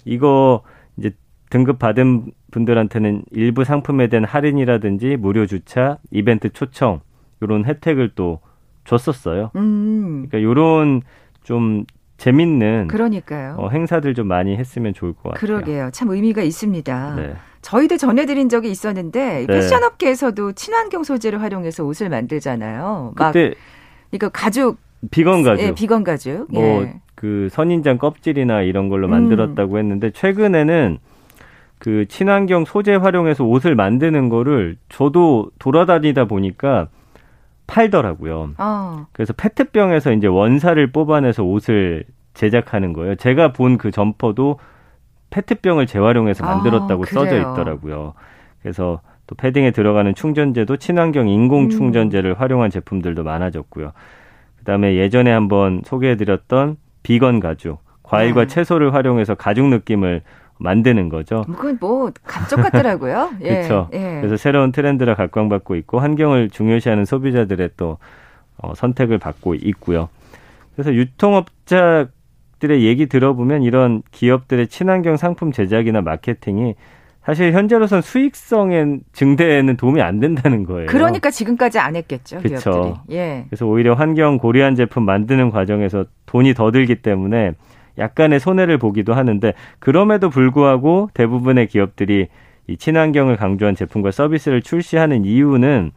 이거 0.06 0.62
이제 0.98 1.12
등급 1.50 1.80
받은 1.80 2.32
분들한테는 2.52 3.24
일부 3.32 3.64
상품에 3.64 4.08
대한 4.08 4.24
할인이라든지 4.26 5.18
무료 5.18 5.46
주차, 5.46 5.98
이벤트 6.12 6.50
초청 6.54 7.02
이런 7.42 7.66
혜택을 7.66 8.12
또 8.16 8.40
줬었어요. 8.86 9.52
음. 9.56 10.28
그러니까 10.30 10.42
요런 10.42 11.02
좀 11.44 11.86
재밌는 12.18 12.88
그러니까요. 12.88 13.56
어, 13.58 13.70
행사들 13.70 14.14
좀 14.14 14.28
많이 14.28 14.56
했으면 14.56 14.94
좋을 14.94 15.14
것 15.14 15.24
같아요. 15.34 15.40
그러게요. 15.40 15.90
참 15.92 16.10
의미가 16.10 16.44
있습니다. 16.44 17.16
네. 17.16 17.34
저희도 17.66 17.98
전해드린 17.98 18.48
적이 18.48 18.70
있었는데 18.70 19.48
네. 19.48 19.48
패션업계에서도 19.48 20.52
친환경 20.52 21.04
소재를 21.04 21.42
활용해서 21.42 21.84
옷을 21.84 22.10
만들잖아요. 22.10 23.14
그때 23.16 23.56
이거 24.12 24.30
가죽 24.30 24.78
비건 25.10 25.42
가죽, 25.42 25.64
예, 25.64 25.72
비건 25.74 26.04
가죽, 26.04 26.48
뭐그 26.52 27.46
예. 27.46 27.50
선인장 27.50 27.98
껍질이나 27.98 28.62
이런 28.62 28.88
걸로 28.88 29.08
만들었다고 29.08 29.74
음. 29.74 29.78
했는데 29.80 30.12
최근에는 30.12 31.00
그 31.80 32.06
친환경 32.08 32.66
소재 32.66 32.94
활용해서 32.94 33.44
옷을 33.44 33.74
만드는 33.74 34.30
거를 34.30 34.78
저도 34.90 35.50
돌아다니다 35.58 36.26
보니까 36.26 36.90
팔더라고요. 37.66 38.52
어. 38.60 39.08
그래서 39.12 39.34
페트병에서 39.34 40.14
이제 40.14 40.28
원사를 40.28 40.92
뽑아내서 40.92 41.44
옷을 41.44 42.04
제작하는 42.36 42.94
거예요. 42.94 43.16
제가 43.16 43.54
본 43.54 43.80
그 43.80 43.90
점퍼도 43.90 44.60
페트병을 45.30 45.88
재활용해서 45.88 46.46
아, 46.46 46.56
만들었다고 46.56 47.04
아, 47.04 47.06
써져 47.06 47.38
있더라고요. 47.38 48.14
그래서 48.62 49.02
또 49.28 49.36
패딩에 49.36 49.72
들어가는 49.72 50.14
충전재도 50.16 50.78
친환경 50.78 51.28
인공 51.28 51.66
음. 51.66 51.70
충전재를 51.70 52.32
음. 52.32 52.36
활용한 52.38 52.70
제품들도 52.70 53.24
많아졌고요. 53.24 53.92
그다음에 54.60 54.96
예전에 54.96 55.32
한번 55.32 55.82
소개해드렸던 55.86 56.78
비건 57.04 57.40
가죽, 57.40 57.80
과일과 58.04 58.42
네. 58.42 58.48
채소를 58.48 58.94
활용해서 58.94 59.36
가죽 59.36 59.68
느낌을 59.68 60.22
만드는 60.58 61.10
거죠. 61.10 61.44
그건 61.48 61.78
뭐 61.80 62.12
감쪽 62.24 62.58
같더라고요. 62.58 63.32
예, 63.42 63.56
그렇죠. 63.56 63.90
예. 63.94 64.20
그래서 64.22 64.38
새로운 64.38 64.72
트렌드라 64.72 65.16
각광받고 65.16 65.76
있고 65.76 66.00
환경을 66.00 66.50
중요시하는 66.50 67.06
소비자들의 67.06 67.72
또 67.78 67.98
어, 68.58 68.74
선택을 68.74 69.18
받고 69.18 69.56
있고요. 69.56 70.10
그래서 70.76 70.94
유통업자 70.94 72.08
들의 72.60 72.84
얘기 72.84 73.08
들어보면 73.08 73.64
이런 73.64 74.02
기업들의 74.12 74.68
친환경 74.68 75.18
상품 75.18 75.52
제작이나 75.52 76.02
마케팅이 76.02 76.76
사실 77.26 77.54
현재로선 77.54 78.02
수익성의 78.02 79.00
증대에는 79.12 79.78
도움이 79.78 80.00
안 80.02 80.20
된다는 80.20 80.64
거예요. 80.64 80.86
그러니까 80.86 81.32
지금까지 81.32 81.80
안 81.80 81.96
했겠죠. 81.96 82.38
그렇죠. 82.38 83.02
예. 83.10 83.46
그래서 83.50 83.66
오히려 83.66 83.96
환경 83.96 84.38
고려한 84.38 84.76
제품 84.76 85.06
만드는 85.06 85.50
과정에서 85.50 86.06
돈이 86.28 86.54
더 86.54 86.70
들기 86.70 86.96
때문에 86.96 87.54
약간의 87.98 88.40
손해를 88.40 88.78
보기도 88.78 89.16
하는데 89.16 89.54
그럼에도 89.80 90.30
불구하고 90.30 91.10
대부분의 91.16 91.68
기업들이 91.68 92.28
이 92.68 92.78
친환경을 92.78 93.38
강조한 93.38 93.76
제품과 93.76 94.12
서비스를 94.12 94.62
출시하는 94.62 95.26
이유는 95.26 95.92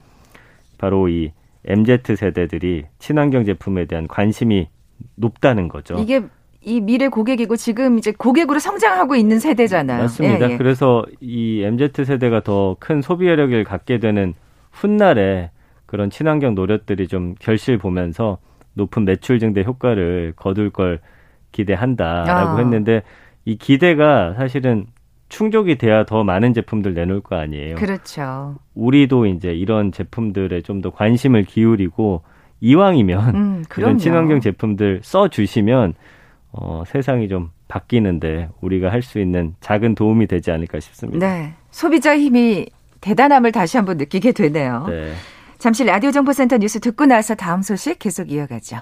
바로 0.79 1.09
이 1.09 1.33
MZ 1.67 2.17
세대들이 2.17 2.85
친환경 2.99 3.45
제품에 3.45 3.85
대한 3.85 4.09
관심이 4.09 4.69
높다는 5.17 5.69
거죠. 5.69 5.97
이게 5.99 6.23
이 6.69 6.81
미래 6.81 7.09
고객이고 7.09 7.57
지금 7.57 7.99
이제 7.99 8.13
고객으로 8.13 8.59
성장하고 8.59 9.17
있는 9.17 9.39
세대잖아요. 9.39 10.03
맞습니다. 10.03 10.49
예, 10.49 10.53
예. 10.53 10.57
그래서 10.59 11.05
이 11.21 11.63
MZ 11.63 12.05
세대가 12.05 12.41
더 12.41 12.77
큰 12.79 13.01
소비력을 13.03 13.65
갖게 13.65 13.99
되는 13.99 14.35
훗날에 14.71 15.51
그런 15.87 16.11
친환경 16.11 16.55
노력들이 16.55 17.09
좀 17.09 17.35
결실 17.41 17.79
보면서 17.79 18.39
높은 18.75 19.05
매출 19.05 19.39
증대 19.39 19.63
효과를 19.65 20.35
거둘 20.37 20.71
걸 20.71 21.01
기대한다라고 21.53 22.51
아. 22.51 22.59
했는데 22.59 23.03
이 23.45 23.57
기대가 23.57 24.35
사실은 24.35 24.87
충족이 25.31 25.77
돼야 25.77 26.05
더 26.05 26.25
많은 26.25 26.53
제품들 26.55 26.95
내놓을 26.95 27.21
거 27.23 27.37
아니에요. 27.37 27.77
그렇죠. 27.77 28.57
우리도 28.75 29.27
이제 29.27 29.53
이런 29.53 29.93
제품들에 29.93 30.61
좀 30.63 30.81
더 30.83 30.91
관심을 30.91 31.45
기울이고 31.45 32.23
이왕이면 32.61 33.35
음, 33.35 33.65
이런 33.79 33.99
친환경 33.99 34.41
제품들 34.41 35.01
써 35.03 35.29
주시면 35.29 35.95
어, 36.53 36.83
세상이 36.87 37.29
좀 37.29 37.51
바뀌는데 37.69 38.49
우리가 38.61 38.91
할 38.91 39.03
수 39.03 39.19
있는 39.21 39.55
작은 39.61 39.95
도움이 39.95 40.27
되지 40.27 40.51
않을까 40.51 40.81
싶습니다. 40.81 41.27
네. 41.27 41.55
소비자 41.71 42.17
힘이 42.19 42.67
대단함을 43.01 43.53
다시 43.53 43.77
한번 43.77 43.97
느끼게 43.99 44.33
되네요. 44.33 44.87
네. 44.89 45.13
잠시 45.59 45.85
라디오 45.85 46.11
정보센터 46.11 46.59
뉴스 46.59 46.81
듣고 46.81 47.07
나서 47.07 47.35
다음 47.35 47.63
소식 47.63 47.99
계속 47.99 48.31
이어가죠. 48.31 48.79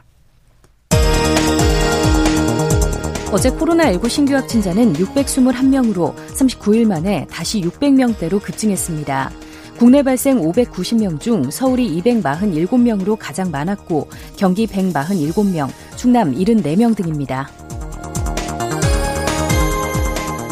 어제 3.33 3.51
코로나19 3.51 4.09
신규 4.09 4.35
확진자는 4.35 4.93
621명으로 4.95 6.15
39일 6.15 6.87
만에 6.87 7.27
다시 7.31 7.61
600명대로 7.61 8.41
급증했습니다. 8.41 9.31
국내 9.79 10.03
발생 10.03 10.41
590명 10.41 11.21
중 11.21 11.51
서울이 11.51 12.01
247명으로 12.03 13.17
가장 13.19 13.51
많았고 13.51 14.09
경기 14.37 14.67
147명, 14.67 15.69
충남 15.97 16.33
74명 16.35 16.97
등입니다. 16.97 17.49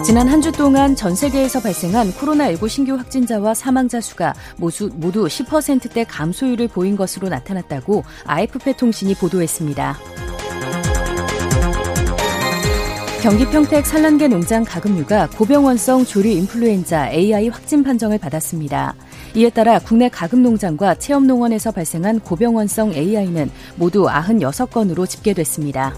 지난 0.04 0.28
한 0.28 0.42
주 0.42 0.52
동안 0.52 0.94
전 0.94 1.14
세계에서 1.14 1.60
발생한 1.62 2.12
코로나19 2.12 2.68
신규 2.68 2.92
확진자와 2.94 3.54
사망자 3.54 4.02
수가 4.02 4.34
모두, 4.58 4.90
모두 4.92 5.24
10%대 5.24 6.04
감소율을 6.04 6.68
보인 6.68 6.94
것으로 6.94 7.30
나타났다고 7.30 8.04
AFP 8.30 8.74
통신이 8.76 9.14
보도했습니다. 9.14 9.96
경기 13.24 13.46
평택 13.46 13.87
산란계 13.87 14.28
농장 14.28 14.64
가금류가 14.64 15.30
고병원성 15.30 16.04
조류 16.04 16.28
인플루엔자 16.28 17.10
AI 17.10 17.48
확진 17.48 17.82
판정을 17.82 18.18
받았습니다. 18.18 18.94
이에 19.34 19.48
따라 19.48 19.78
국내 19.78 20.10
가금 20.10 20.42
농장과 20.42 20.96
체험 20.96 21.26
농원에서 21.26 21.70
발생한 21.70 22.20
고병원성 22.20 22.92
AI는 22.92 23.50
모두 23.76 24.04
96건으로 24.04 25.08
집계됐습니다. 25.08 25.94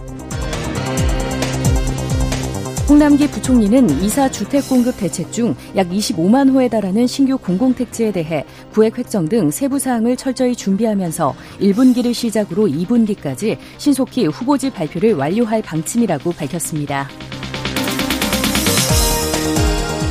홍남기 2.88 3.29
부총리는 3.29 3.90
이사 4.01 4.31
주택 4.31 4.68
공급 4.68 4.96
대책 4.96 5.33
중 5.33 5.57
약 5.75 5.88
25만 5.88 6.53
호에 6.55 6.68
달하는 6.68 7.07
신규 7.07 7.37
공공택지에 7.37 8.12
대해 8.12 8.44
구획 8.72 8.96
획정 8.99 9.29
등 9.29 9.51
세부 9.51 9.79
사항을 9.79 10.16
철저히 10.16 10.55
준비하면서 10.55 11.35
1분기를 11.61 12.14
시작으로 12.14 12.68
2분기까지 12.68 13.59
신속히 13.79 14.27
후보지 14.27 14.70
발표를 14.70 15.14
완료할 15.14 15.62
방침이라고 15.62 16.31
밝혔습니다. 16.33 17.09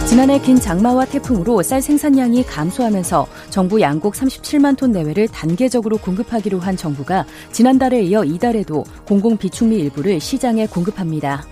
지난해 0.08 0.40
긴 0.40 0.60
장마와 0.60 1.06
태풍으로 1.06 1.64
쌀 1.64 1.82
생산량이 1.82 2.44
감소하면서 2.44 3.26
정부 3.50 3.82
양곡 3.82 4.14
37만 4.14 4.78
톤 4.78 4.92
내외를 4.92 5.28
단계적으로 5.30 5.98
공급하기로 5.98 6.60
한 6.60 6.78
정부가 6.78 7.26
지난달에 7.52 8.02
이어 8.04 8.24
이달에도 8.24 8.84
공공 9.08 9.38
비축미 9.38 9.78
일부를 9.78 10.20
시장에 10.20 10.68
공급합니다. 10.68 11.46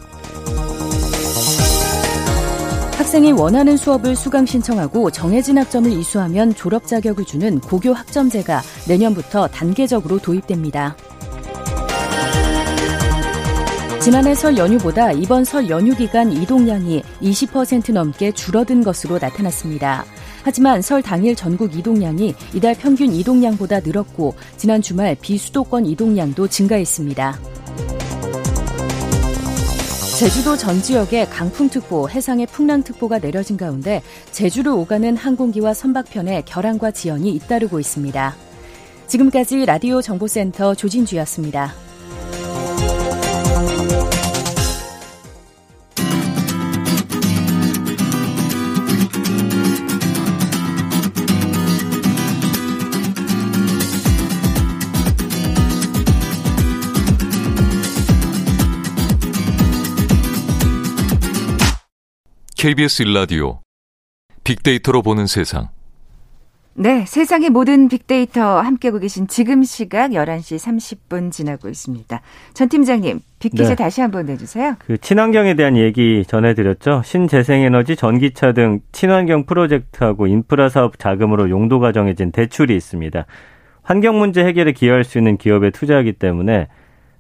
학생이 3.14 3.32
원하는 3.34 3.78
수업을 3.78 4.16
수강 4.16 4.44
신청하고 4.44 5.12
정해진 5.12 5.60
학점을 5.60 5.92
이수하면 5.92 6.56
졸업 6.56 6.88
자격을 6.88 7.26
주는 7.26 7.60
고교 7.60 7.94
학점제가 7.94 8.64
내년부터 8.88 9.48
단계적으로 9.50 10.18
도입됩니다. 10.18 10.98
지난해 14.02 14.34
설 14.34 14.58
연휴보다 14.58 15.12
이번 15.12 15.46
설 15.46 15.70
연휴 15.70 15.96
기간 15.96 16.32
이동량이 16.32 17.04
20% 17.22 17.94
넘게 17.94 18.32
줄어든 18.32 18.84
것으로 18.84 19.20
나타났습니다. 19.20 20.06
하지만 20.44 20.82
설 20.82 21.04
당일 21.04 21.36
전국 21.36 21.76
이동량이 21.76 22.34
이달 22.56 22.74
평균 22.74 23.14
이동량보다 23.14 23.82
늘었고 23.82 24.34
지난 24.58 24.82
주말 24.82 25.16
비수도권 25.22 25.86
이동량도 25.86 26.48
증가했습니다. 26.48 27.53
제주도 30.24 30.56
전 30.56 30.82
지역에 30.82 31.26
강풍특보, 31.26 32.08
해상에 32.08 32.46
풍랑특보가 32.46 33.20
내려진 33.20 33.58
가운데 33.58 34.02
제주를 34.32 34.72
오가는 34.72 35.18
항공기와 35.18 35.74
선박편에 35.74 36.44
결항과 36.46 36.92
지연이 36.92 37.32
잇따르고 37.32 37.78
있습니다. 37.78 38.34
지금까지 39.08 39.66
라디오 39.66 40.02
정보센터 40.02 40.76
조진주였습니다. 40.76 41.74
KBS 62.64 63.02
일라디오 63.02 63.60
빅데이터로 64.46 65.02
보는 65.02 65.28
세상. 65.28 65.68
네, 66.76 67.04
세상의 67.06 67.50
모든 67.50 67.90
빅데이터 67.90 68.62
함께하고 68.62 69.00
계신 69.00 69.28
지금 69.28 69.64
시각 69.64 70.12
11시 70.12 70.60
30분 71.10 71.30
지나고 71.30 71.68
있습니다. 71.68 72.22
전 72.54 72.70
팀장님, 72.70 73.20
빅퀴즈 73.40 73.68
네. 73.68 73.76
다시 73.76 74.00
한번 74.00 74.28
내주세요. 74.28 74.78
그 74.80 74.98
친환경에 74.98 75.56
대한 75.56 75.76
얘기 75.76 76.24
전해드렸죠. 76.26 77.02
신재생에너지, 77.04 77.98
전기차 77.98 78.54
등 78.54 78.80
친환경 78.94 79.46
프로젝트하고 79.46 80.28
인프라 80.28 80.70
사업 80.70 80.98
자금으로 80.98 81.50
용도가 81.50 81.92
정해진 81.92 82.32
대출이 82.32 82.74
있습니다. 82.78 83.26
환경 83.82 84.20
문제 84.20 84.42
해결에 84.46 84.72
기여할 84.72 85.04
수 85.04 85.18
있는 85.18 85.36
기업에 85.36 85.70
투자하기 85.70 86.14
때문에 86.14 86.70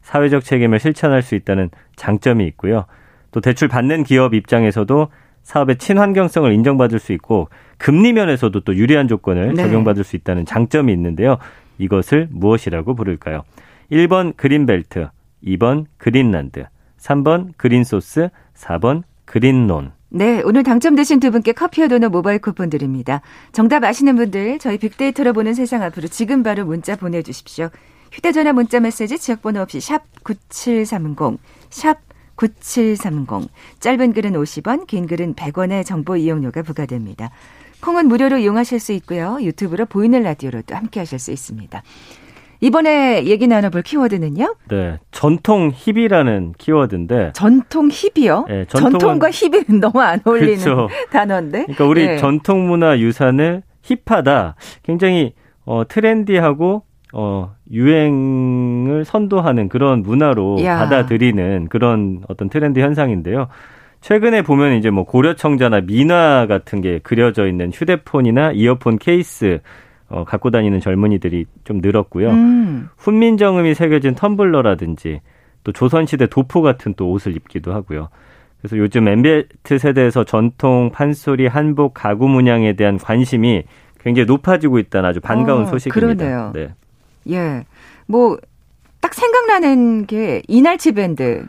사회적 0.03 0.45
책임을 0.45 0.79
실천할 0.79 1.21
수 1.21 1.35
있다는 1.35 1.69
장점이 1.97 2.47
있고요. 2.47 2.85
또 3.31 3.41
대출 3.41 3.67
받는 3.67 4.05
기업 4.05 4.35
입장에서도 4.35 5.09
사업의 5.43 5.77
친환경성을 5.77 6.51
인정받을 6.51 6.99
수 6.99 7.13
있고 7.13 7.49
금리 7.77 8.13
면에서도 8.13 8.59
또 8.61 8.75
유리한 8.75 9.07
조건을 9.07 9.53
네. 9.53 9.63
적용받을 9.63 10.03
수 10.03 10.15
있다는 10.15 10.45
장점이 10.45 10.91
있는데요. 10.93 11.37
이것을 11.77 12.27
무엇이라고 12.31 12.95
부를까요? 12.95 13.43
1번 13.91 14.35
그린벨트, 14.37 15.07
2번 15.45 15.85
그린란드, 15.97 16.65
3번 16.99 17.53
그린소스, 17.57 18.29
4번 18.55 19.03
그린론. 19.25 19.91
네, 20.09 20.41
오늘 20.45 20.63
당첨되신 20.63 21.19
두 21.19 21.31
분께 21.31 21.53
커피와 21.53 21.87
도넛 21.87 22.11
모바일 22.11 22.39
쿠폰 22.39 22.69
드립니다. 22.69 23.21
정답 23.51 23.83
아시는 23.83 24.15
분들 24.15 24.59
저희 24.59 24.77
빅데이터로 24.77 25.33
보는 25.33 25.55
세상 25.55 25.81
앞으로 25.81 26.07
지금 26.07 26.43
바로 26.43 26.65
문자 26.65 26.95
보내주십시오. 26.95 27.69
휴대전화 28.11 28.53
문자 28.53 28.79
메시지 28.79 29.17
지역번호 29.17 29.61
없이 29.61 29.81
샵 29.81 30.03
9730, 30.23 31.39
샵 31.71 31.97
9730. 32.35 33.49
짧은 33.79 34.13
글은 34.13 34.33
50원, 34.33 34.87
긴 34.87 35.07
글은 35.07 35.35
100원의 35.35 35.85
정보 35.85 36.15
이용료가 36.15 36.61
부과됩니다. 36.63 37.31
콩은 37.81 38.07
무료로 38.07 38.37
이용하실 38.37 38.79
수 38.79 38.93
있고요. 38.93 39.37
유튜브로 39.41 39.85
보이는 39.85 40.21
라디오로도 40.23 40.75
함께 40.75 40.99
하실 41.01 41.19
수 41.19 41.31
있습니다. 41.31 41.83
이번에 42.61 43.25
얘기 43.25 43.45
나눠볼 43.45 43.81
키워드는요? 43.81 44.55
네. 44.69 44.97
전통 45.11 45.71
힙이라는 45.75 46.53
키워드인데. 46.57 47.33
전통 47.33 47.89
힙이요? 47.91 48.45
네, 48.47 48.65
전통과 48.69 49.29
힙이 49.31 49.65
너무 49.81 50.01
안 50.01 50.21
어울리는 50.23 50.63
그렇죠. 50.63 50.87
단어인데. 51.11 51.63
그러니까 51.63 51.85
우리 51.85 52.07
네. 52.07 52.17
전통 52.17 52.65
문화 52.67 52.97
유산을 52.97 53.63
힙하다. 53.81 54.55
굉장히 54.83 55.33
어, 55.65 55.83
트렌디하고 55.85 56.83
어, 57.15 57.55
유행을 57.71 59.05
선도하는 59.05 59.69
그런 59.69 60.01
문화로 60.01 60.63
야. 60.63 60.79
받아들이는 60.79 61.67
그런 61.69 62.23
어떤 62.27 62.49
트렌드 62.49 62.79
현상인데요. 62.79 63.47
최근에 64.01 64.41
보면 64.41 64.73
이제 64.73 64.89
뭐 64.89 65.05
고려청자나 65.05 65.81
민화 65.81 66.47
같은 66.47 66.81
게 66.81 66.99
그려져 67.03 67.47
있는 67.47 67.71
휴대폰이나 67.71 68.51
이어폰 68.51 68.97
케이스 68.97 69.61
어, 70.09 70.25
갖고 70.25 70.49
다니는 70.49 70.79
젊은이들이 70.79 71.45
좀 71.63 71.79
늘었고요. 71.81 72.29
음. 72.31 72.89
훈민정음이 72.97 73.75
새겨진 73.75 74.15
텀블러라든지 74.15 75.21
또 75.63 75.71
조선시대 75.71 76.27
도포 76.27 76.61
같은 76.61 76.95
또 76.97 77.11
옷을 77.11 77.35
입기도 77.35 77.73
하고요. 77.73 78.09
그래서 78.59 78.77
요즘 78.77 79.07
MZ 79.07 79.47
세대에서 79.63 80.23
전통 80.23 80.89
판소리, 80.91 81.47
한복, 81.47 81.93
가구 81.93 82.27
문양에 82.27 82.73
대한 82.73 82.97
관심이 82.97 83.63
굉장히 83.99 84.25
높아지고 84.25 84.79
있다는 84.79 85.09
아주 85.09 85.21
반가운 85.21 85.63
어, 85.63 85.65
소식입니다. 85.65 86.25
그러네요. 86.25 86.51
네. 86.53 86.73
예. 87.29 87.65
뭐, 88.05 88.37
딱 89.01 89.13
생각나는 89.13 90.05
게 90.05 90.41
이날치 90.47 90.93
밴드. 90.93 91.45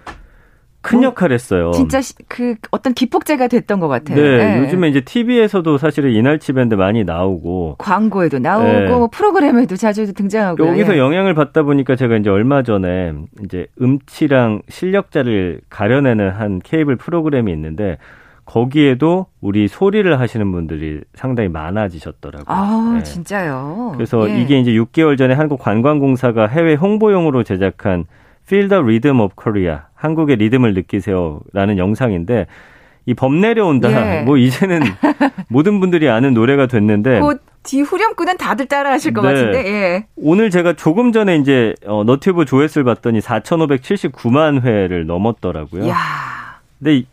큰 0.84 0.98
뭐, 0.98 1.06
역할 1.06 1.32
했어요. 1.32 1.70
진짜 1.72 2.00
그 2.28 2.56
어떤 2.70 2.92
기폭제가 2.92 3.48
됐던 3.48 3.80
것 3.80 3.88
같아요. 3.88 4.20
네, 4.20 4.36
네. 4.36 4.58
요즘에 4.58 4.88
이제 4.88 5.00
TV에서도 5.00 5.78
사실은 5.78 6.10
이날치 6.10 6.52
밴드 6.52 6.74
많이 6.74 7.04
나오고 7.04 7.76
광고에도 7.78 8.38
나오고 8.38 8.66
네. 8.66 8.88
뭐 8.88 9.08
프로그램에도 9.10 9.76
자주 9.76 10.12
등장하고 10.12 10.68
여기서 10.68 10.94
예. 10.94 10.98
영향을 10.98 11.32
받다 11.32 11.62
보니까 11.62 11.96
제가 11.96 12.18
이제 12.18 12.28
얼마 12.28 12.62
전에 12.62 13.14
이제 13.42 13.66
음치랑 13.80 14.60
실력자를 14.68 15.62
가려내는 15.70 16.28
한 16.28 16.60
케이블 16.62 16.96
프로그램이 16.96 17.50
있는데 17.50 17.96
거기에도 18.44 19.26
우리 19.40 19.68
소리를 19.68 20.18
하시는 20.20 20.50
분들이 20.52 21.00
상당히 21.14 21.48
많아지셨더라고요. 21.48 22.44
아, 22.48 22.94
네. 22.96 23.02
진짜요? 23.02 23.92
그래서 23.94 24.28
예. 24.28 24.40
이게 24.40 24.58
이제 24.60 24.72
6개월 24.72 25.16
전에 25.18 25.34
한국 25.34 25.58
관광공사가 25.60 26.46
해외 26.46 26.74
홍보용으로 26.74 27.42
제작한 27.42 28.04
Feel 28.46 28.68
the 28.68 28.82
Rhythm 28.82 29.20
of 29.20 29.34
Korea, 29.42 29.78
한국의 29.94 30.36
리듬을 30.36 30.74
느끼세요라는 30.74 31.78
영상인데 31.78 32.46
이 33.06 33.14
범 33.14 33.40
내려온다. 33.40 33.90
예. 34.18 34.22
뭐 34.24 34.36
이제는 34.38 34.80
모든 35.48 35.80
분들이 35.80 36.08
아는 36.08 36.34
노래가 36.34 36.66
됐는데 36.66 37.20
곧 37.20 37.40
뒤 37.64 37.80
후렴구는 37.80 38.36
다들 38.36 38.66
따라하실 38.66 39.14
것 39.14 39.22
네. 39.22 39.28
같은데. 39.32 39.66
예. 39.66 40.06
오늘 40.16 40.50
제가 40.50 40.74
조금 40.74 41.12
전에 41.12 41.36
이제 41.38 41.74
어, 41.86 42.04
너튜브 42.04 42.44
조회수를 42.44 42.84
봤더니 42.84 43.20
4,579만 43.20 44.62
회를 44.62 45.06
넘었더라고요. 45.06 45.88
야. 45.88 45.96
근데 46.78 47.04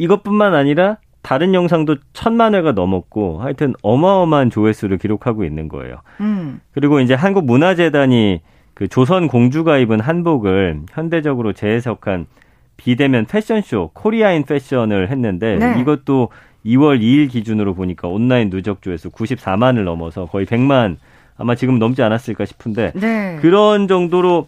이것뿐만 0.00 0.54
아니라 0.54 0.96
다른 1.22 1.52
영상도 1.52 1.96
천만 2.14 2.54
회가 2.54 2.72
넘었고 2.72 3.42
하여튼 3.42 3.74
어마어마한 3.82 4.48
조회수를 4.48 4.96
기록하고 4.96 5.44
있는 5.44 5.68
거예요. 5.68 5.96
음. 6.20 6.60
그리고 6.72 7.00
이제 7.00 7.12
한국 7.12 7.44
문화재단이 7.44 8.40
그 8.72 8.88
조선 8.88 9.28
공주가 9.28 9.76
입은 9.76 10.00
한복을 10.00 10.80
현대적으로 10.90 11.52
재해석한 11.52 12.26
비대면 12.78 13.26
패션쇼 13.26 13.90
코리아인 13.92 14.44
패션을 14.44 15.10
했는데 15.10 15.56
네. 15.58 15.78
이것도 15.80 16.30
2월 16.64 17.00
2일 17.02 17.30
기준으로 17.30 17.74
보니까 17.74 18.08
온라인 18.08 18.48
누적 18.48 18.80
조회수 18.80 19.10
94만을 19.10 19.84
넘어서 19.84 20.24
거의 20.24 20.46
100만 20.46 20.96
아마 21.36 21.54
지금 21.54 21.78
넘지 21.78 22.02
않았을까 22.02 22.46
싶은데 22.46 22.92
네. 22.94 23.36
그런 23.42 23.86
정도로 23.86 24.46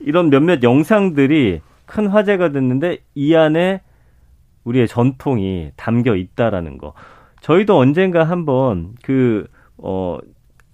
이런 0.00 0.30
몇몇 0.30 0.64
영상들이 0.64 1.60
큰 1.86 2.06
화제가 2.08 2.50
됐는데 2.50 2.98
이 3.14 3.36
안에 3.36 3.80
우리의 4.68 4.88
전통이 4.88 5.72
담겨 5.76 6.14
있다라는 6.14 6.78
거. 6.78 6.94
저희도 7.40 7.78
언젠가 7.78 8.24
한번 8.24 8.92
그, 9.02 9.46
어, 9.78 10.18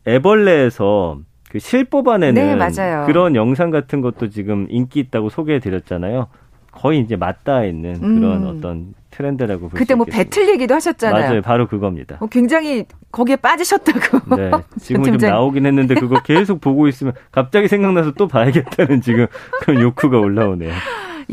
애벌레에서 0.06 1.18
그 1.54 1.60
실 1.60 1.84
뽑아내는 1.84 2.58
네, 2.58 3.04
그런 3.06 3.36
영상 3.36 3.70
같은 3.70 4.00
것도 4.00 4.28
지금 4.28 4.66
인기 4.70 4.98
있다고 4.98 5.28
소개해 5.28 5.60
드렸잖아요. 5.60 6.26
거의 6.72 6.98
이제 6.98 7.14
맞닿아 7.14 7.64
있는 7.64 7.94
그런 8.00 8.42
음. 8.42 8.56
어떤 8.56 8.94
트렌드라고 9.12 9.68
볼수 9.68 9.76
그때 9.76 9.94
뭐 9.94 10.04
배틀 10.04 10.48
얘기도 10.48 10.74
하셨잖아요. 10.74 11.26
맞아요. 11.28 11.42
바로 11.42 11.68
그겁니다. 11.68 12.16
어, 12.18 12.26
굉장히 12.26 12.86
거기에 13.12 13.36
빠지셨다고. 13.36 14.34
네. 14.36 14.50
지금은 14.80 15.16
좀 15.20 15.30
나오긴 15.30 15.64
했는데 15.66 15.94
그거 15.94 16.20
계속 16.24 16.60
보고 16.60 16.88
있으면 16.88 17.12
갑자기 17.30 17.68
생각나서 17.68 18.10
또 18.14 18.26
봐야겠다는 18.26 19.00
지금 19.00 19.28
그런 19.60 19.80
욕구가 19.80 20.18
올라오네요. 20.18 20.72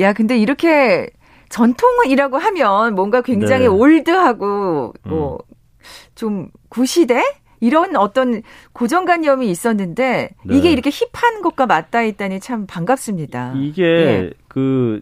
야, 0.02 0.14
근데 0.14 0.38
이렇게 0.38 1.10
전통이라고 1.52 2.38
하면 2.38 2.96
뭔가 2.96 3.22
굉장히 3.22 3.64
네. 3.64 3.68
올드하고 3.68 4.94
뭐좀 5.04 6.34
음. 6.34 6.48
구시대 6.70 7.22
이런 7.60 7.96
어떤 7.96 8.42
고정관념이 8.74 9.50
있었는데 9.50 10.30
네. 10.44 10.58
이게 10.58 10.72
이렇게 10.72 10.90
힙한 10.90 11.42
것과 11.44 11.68
맞닿아 11.68 12.04
있다니 12.04 12.40
참 12.40 12.66
반갑습니다. 12.66 13.54
이게 13.58 13.84
예. 13.84 14.32
그 14.48 15.02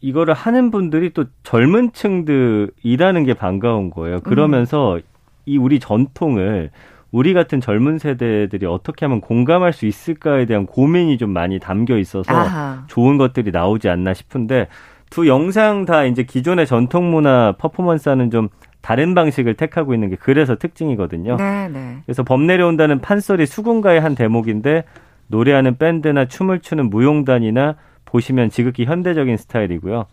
이거를 0.00 0.34
하는 0.34 0.70
분들이 0.70 1.12
또 1.12 1.24
젊은 1.42 1.92
층들이라는 1.92 3.24
게 3.24 3.34
반가운 3.34 3.90
거예요. 3.90 4.20
그러면서 4.20 4.96
음. 4.96 5.02
이 5.46 5.58
우리 5.58 5.78
전통을 5.78 6.70
우리 7.10 7.32
같은 7.32 7.60
젊은 7.60 7.98
세대들이 7.98 8.66
어떻게 8.66 9.04
하면 9.04 9.20
공감할 9.20 9.72
수 9.72 9.86
있을까에 9.86 10.46
대한 10.46 10.66
고민이 10.66 11.16
좀 11.16 11.30
많이 11.30 11.58
담겨 11.60 11.96
있어서 11.96 12.34
아하. 12.34 12.84
좋은 12.88 13.18
것들이 13.18 13.50
나오지 13.50 13.88
않나 13.88 14.14
싶은데 14.14 14.68
두 15.10 15.28
영상 15.28 15.84
다 15.84 16.04
이제 16.04 16.22
기존의 16.22 16.66
전통 16.66 17.10
문화 17.10 17.52
퍼포먼스와는 17.58 18.30
좀 18.30 18.48
다른 18.80 19.14
방식을 19.14 19.54
택하고 19.54 19.94
있는 19.94 20.10
게 20.10 20.16
그래서 20.16 20.56
특징이거든요. 20.56 21.36
네, 21.36 21.68
네. 21.68 21.98
그래서 22.04 22.22
범 22.22 22.46
내려온다는 22.46 23.00
판소리 23.00 23.46
수군가의 23.46 24.00
한 24.00 24.14
대목인데 24.14 24.84
노래하는 25.28 25.78
밴드나 25.78 26.26
춤을 26.26 26.60
추는 26.60 26.90
무용단이나 26.90 27.76
보시면 28.04 28.50
지극히 28.50 28.84
현대적인 28.84 29.36
스타일이고요. 29.36 30.06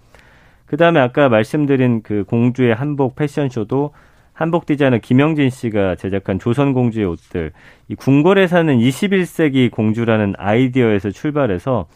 그 0.65 0.77
다음에 0.77 1.01
아까 1.01 1.27
말씀드린 1.27 2.01
그 2.01 2.23
공주의 2.25 2.73
한복 2.73 3.15
패션쇼도 3.15 3.91
한복 4.33 4.65
디자이너 4.65 4.99
김영진 4.99 5.49
씨가 5.49 5.95
제작한 5.95 6.39
조선 6.39 6.73
공주의 6.73 7.05
옷들, 7.05 7.51
이 7.89 7.95
궁궐에 7.95 8.47
사는 8.47 8.75
21세기 8.75 9.69
공주라는 9.69 10.33
아이디어에서 10.37 11.11
출발해서 11.11 11.87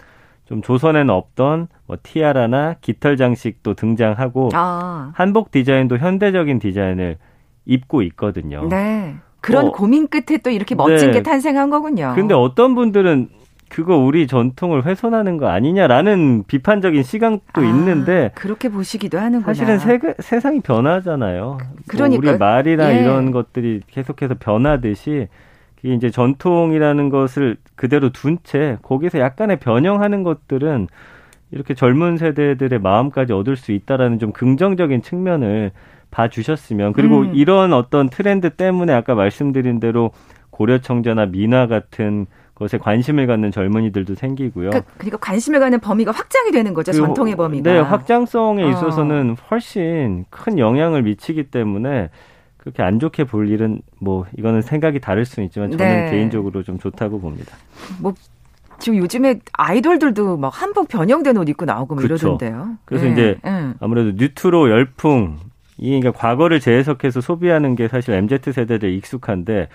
좀 0.45 0.61
조선에는 0.61 1.09
없던 1.09 1.67
뭐 1.87 1.97
티아라나 2.01 2.75
깃털 2.81 3.17
장식도 3.17 3.73
등장하고 3.73 4.49
아. 4.53 5.11
한복 5.15 5.51
디자인도 5.51 5.97
현대적인 5.97 6.59
디자인을 6.59 7.17
입고 7.65 8.03
있거든요. 8.03 8.67
네. 8.69 9.15
그런 9.41 9.67
어, 9.67 9.71
고민 9.71 10.07
끝에 10.07 10.37
또 10.43 10.49
이렇게 10.49 10.75
멋진 10.75 11.11
네. 11.11 11.17
게 11.17 11.23
탄생한 11.23 11.69
거군요. 11.69 12.13
근데 12.15 12.33
어떤 12.33 12.75
분들은 12.75 13.29
그거 13.69 13.97
우리 13.97 14.27
전통을 14.27 14.85
훼손하는 14.85 15.37
거 15.37 15.47
아니냐라는 15.47 16.43
비판적인 16.47 17.03
시각도 17.03 17.61
아, 17.61 17.65
있는데 17.65 18.31
그렇게 18.35 18.69
보시기도 18.69 19.19
하는구나. 19.19 19.53
사실은 19.53 19.79
세, 19.79 19.99
세상이 20.19 20.61
변하잖아요. 20.61 21.57
그러니까 21.87 22.21
뭐 22.21 22.31
우리 22.31 22.37
말이나 22.37 22.95
예. 22.95 23.01
이런 23.01 23.31
것들이 23.31 23.81
계속해서 23.87 24.35
변하듯이 24.39 25.27
그게 25.85 25.93
이제 25.93 26.09
전통이라는 26.09 27.09
것을 27.09 27.57
그대로 27.75 28.09
둔 28.09 28.39
채 28.43 28.79
거기서 28.81 29.19
약간의 29.19 29.59
변형하는 29.59 30.23
것들은 30.23 30.87
이렇게 31.51 31.75
젊은 31.75 32.17
세대들의 32.17 32.79
마음까지 32.79 33.33
얻을 33.33 33.55
수 33.55 33.71
있다라는 33.71 34.17
좀 34.17 34.31
긍정적인 34.31 35.03
측면을 35.03 35.71
봐주셨으면 36.09 36.93
그리고 36.93 37.19
음. 37.19 37.35
이런 37.35 37.71
어떤 37.71 38.09
트렌드 38.09 38.49
때문에 38.49 38.93
아까 38.93 39.13
말씀드린 39.13 39.79
대로 39.79 40.09
고려청자나 40.49 41.27
민화 41.27 41.67
같은 41.67 42.25
것에 42.55 42.79
관심을 42.79 43.27
갖는 43.27 43.51
젊은이들도 43.51 44.15
생기고요. 44.15 44.71
그러니까, 44.71 44.91
그러니까 44.97 45.17
관심을 45.17 45.59
갖는 45.59 45.79
범위가 45.81 46.11
확장이 46.11 46.49
되는 46.51 46.73
거죠. 46.73 46.93
그 46.93 46.97
전통의 46.97 47.35
범위가. 47.35 47.71
네, 47.71 47.79
확장성에 47.79 48.63
어. 48.63 48.69
있어서는 48.71 49.35
훨씬 49.51 50.25
큰 50.31 50.57
영향을 50.57 51.03
미치기 51.03 51.51
때문에 51.51 52.09
그렇게 52.65 52.81
안 52.81 52.99
좋게 52.99 53.25
볼 53.25 53.47
일은 53.49 53.81
뭐 53.99 54.25
이거는 54.37 54.63
생각이 54.63 54.99
다를 54.99 55.23
수는 55.23 55.45
있지만 55.45 55.69
저는 55.69 56.05
네. 56.05 56.09
개인적으로 56.09 56.63
좀 56.63 56.79
좋다고 56.79 57.21
봅니다. 57.21 57.55
뭐 58.01 58.11
지금 58.79 58.97
요즘에 58.97 59.39
아이돌들도 59.53 60.37
막 60.37 60.49
한복 60.49 60.87
변형된 60.87 61.37
옷 61.37 61.47
입고 61.47 61.65
나오고 61.65 61.93
뭐 61.93 62.01
그쵸. 62.01 62.15
이러던데요. 62.15 62.77
그래서 62.85 63.05
예, 63.05 63.11
이제 63.11 63.37
예. 63.45 63.73
아무래도 63.79 64.13
뉴트로 64.15 64.71
열풍 64.71 65.37
이 65.77 65.99
그러니까 65.99 66.11
과거를 66.19 66.59
재해석해서 66.59 67.21
소비하는 67.21 67.75
게 67.75 67.87
사실 67.87 68.15
MZ 68.15 68.51
세대들 68.51 68.91
익숙한데 68.93 69.69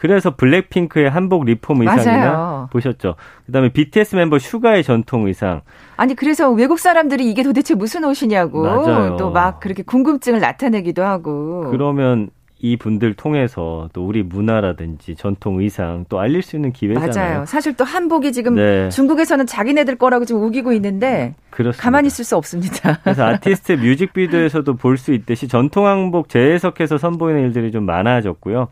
그래서 0.00 0.34
블랙핑크의 0.34 1.10
한복 1.10 1.44
리폼 1.44 1.82
의상이나 1.82 2.16
맞아요. 2.32 2.68
보셨죠. 2.72 3.16
그다음에 3.44 3.68
BTS 3.68 4.16
멤버 4.16 4.38
슈가의 4.38 4.82
전통 4.82 5.26
의상. 5.26 5.60
아니 5.98 6.14
그래서 6.14 6.50
외국 6.50 6.78
사람들이 6.78 7.30
이게 7.30 7.42
도대체 7.42 7.74
무슨 7.74 8.04
옷이냐고. 8.04 9.16
또 9.18 9.30
막 9.30 9.60
그렇게 9.60 9.82
궁금증을 9.82 10.40
나타내기도 10.40 11.04
하고. 11.04 11.68
그러면 11.70 12.30
이 12.62 12.76
분들 12.78 13.12
통해서 13.14 13.88
또 13.92 14.06
우리 14.06 14.22
문화라든지 14.22 15.16
전통 15.16 15.60
의상 15.60 16.04
또 16.08 16.18
알릴 16.18 16.40
수 16.42 16.56
있는 16.56 16.72
기회잖아요. 16.72 17.10
맞아요. 17.30 17.44
사실 17.46 17.74
또 17.74 17.84
한복이 17.84 18.32
지금 18.32 18.54
네. 18.54 18.88
중국에서는 18.88 19.46
자기네들 19.46 19.96
거라고 19.96 20.24
지금 20.24 20.42
우기고 20.44 20.72
있는데 20.72 21.34
그렇습니다. 21.50 21.82
가만히 21.82 22.06
있을 22.08 22.24
수 22.24 22.36
없습니다. 22.36 22.98
그래서 23.04 23.24
아티스트 23.24 23.72
뮤직비디오에서도 23.72 24.74
볼 24.76 24.96
수 24.96 25.12
있듯이 25.12 25.46
전통 25.46 25.86
한복 25.86 26.28
재해석해서 26.30 26.96
선보이는 26.98 27.42
일들이 27.42 27.70
좀 27.70 27.84
많아졌고요. 27.84 28.68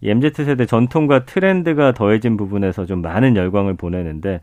이 0.00 0.10
MZ 0.10 0.44
세대 0.44 0.66
전통과 0.66 1.24
트렌드가 1.24 1.92
더해진 1.92 2.36
부분에서 2.36 2.86
좀 2.86 3.02
많은 3.02 3.36
열광을 3.36 3.74
보내는데 3.74 4.40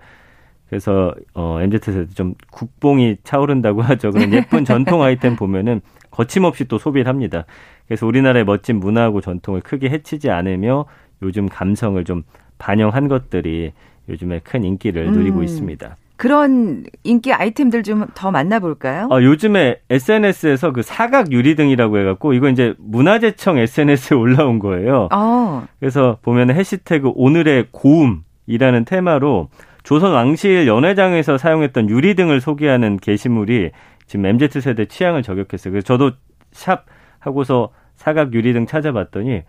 그래서 0.68 1.14
어 1.34 1.60
MZ 1.62 1.92
세대 1.92 2.14
좀 2.14 2.36
국뽕이 2.52 3.18
차오른다고 3.24 3.82
하죠. 3.84 4.12
그런 4.12 4.34
예쁜 4.34 4.66
전통 4.66 5.02
아이템 5.02 5.36
보면은 5.36 5.82
거침없이 6.12 6.66
또 6.66 6.78
소비를 6.78 7.08
합니다. 7.08 7.46
그래서 7.88 8.08
우리나라의 8.08 8.46
멋진 8.46 8.80
문화하고 8.80 9.22
전통을 9.22 9.62
크게 9.62 9.90
해치지 9.90 10.30
않으며 10.30 10.86
요즘 11.22 11.48
감성을 11.48 12.04
좀 12.04 12.24
반영한 12.58 13.08
것들이 13.08 13.74
요즘에 14.10 14.40
큰 14.40 14.64
인기를 14.64 15.12
누리고 15.12 15.40
음. 15.40 15.44
있습니다. 15.44 15.96
그런 16.18 16.84
인기 17.04 17.34
아이템들 17.34 17.84
좀 17.84 18.06
더 18.16 18.32
만나볼까요? 18.32 19.08
어, 19.12 19.22
요즘에 19.22 19.80
SNS에서 19.90 20.72
그 20.72 20.82
사각 20.82 21.32
유리 21.32 21.56
등이라고 21.56 21.98
해갖고 22.00 22.34
이거 22.34 22.50
이제 22.50 22.74
문화재청 22.80 23.58
SNS에 23.58 24.16
올라온 24.18 24.60
거예요. 24.60 25.10
어, 25.12 25.66
그래서 25.80 26.18
보면 26.22 26.52
해시태그 26.52 27.12
오늘의 27.16 27.68
고음이라는 27.72 28.86
테마로 28.86 29.50
조선 29.84 30.14
왕실 30.14 30.68
연회장에서 30.68 31.38
사용했던 31.38 31.90
유리 31.90 32.16
등을 32.16 32.42
소개하는 32.42 32.98
게시물이 32.98 33.72
지금 34.08 34.26
MZ 34.26 34.62
세대 34.62 34.86
취향을 34.86 35.24
저격했어요. 35.24 35.72
그래서 35.72 35.86
저도 35.86 36.12
샵 36.52 36.86
하고서 37.20 37.70
사각 37.96 38.34
유리 38.34 38.54
등 38.54 38.66
찾아봤더니 38.66 39.44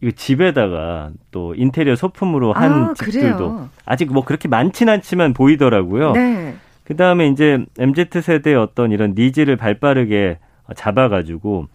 이거 0.00 0.12
집에다가 0.14 1.10
또 1.30 1.54
인테리어 1.54 1.96
소품으로 1.96 2.52
한 2.52 2.90
아, 2.90 2.94
집들도 2.94 3.36
그래요? 3.36 3.68
아직 3.84 4.12
뭐 4.12 4.24
그렇게 4.24 4.48
많진 4.48 4.88
않지만 4.88 5.34
보이더라고요. 5.34 6.12
네. 6.12 6.54
그 6.84 6.96
다음에 6.96 7.28
이제 7.28 7.64
MZ 7.78 8.06
세대의 8.22 8.56
어떤 8.56 8.92
이런 8.92 9.14
needs를 9.16 9.56
발빠르게 9.56 10.38
잡아가지고 10.74 11.66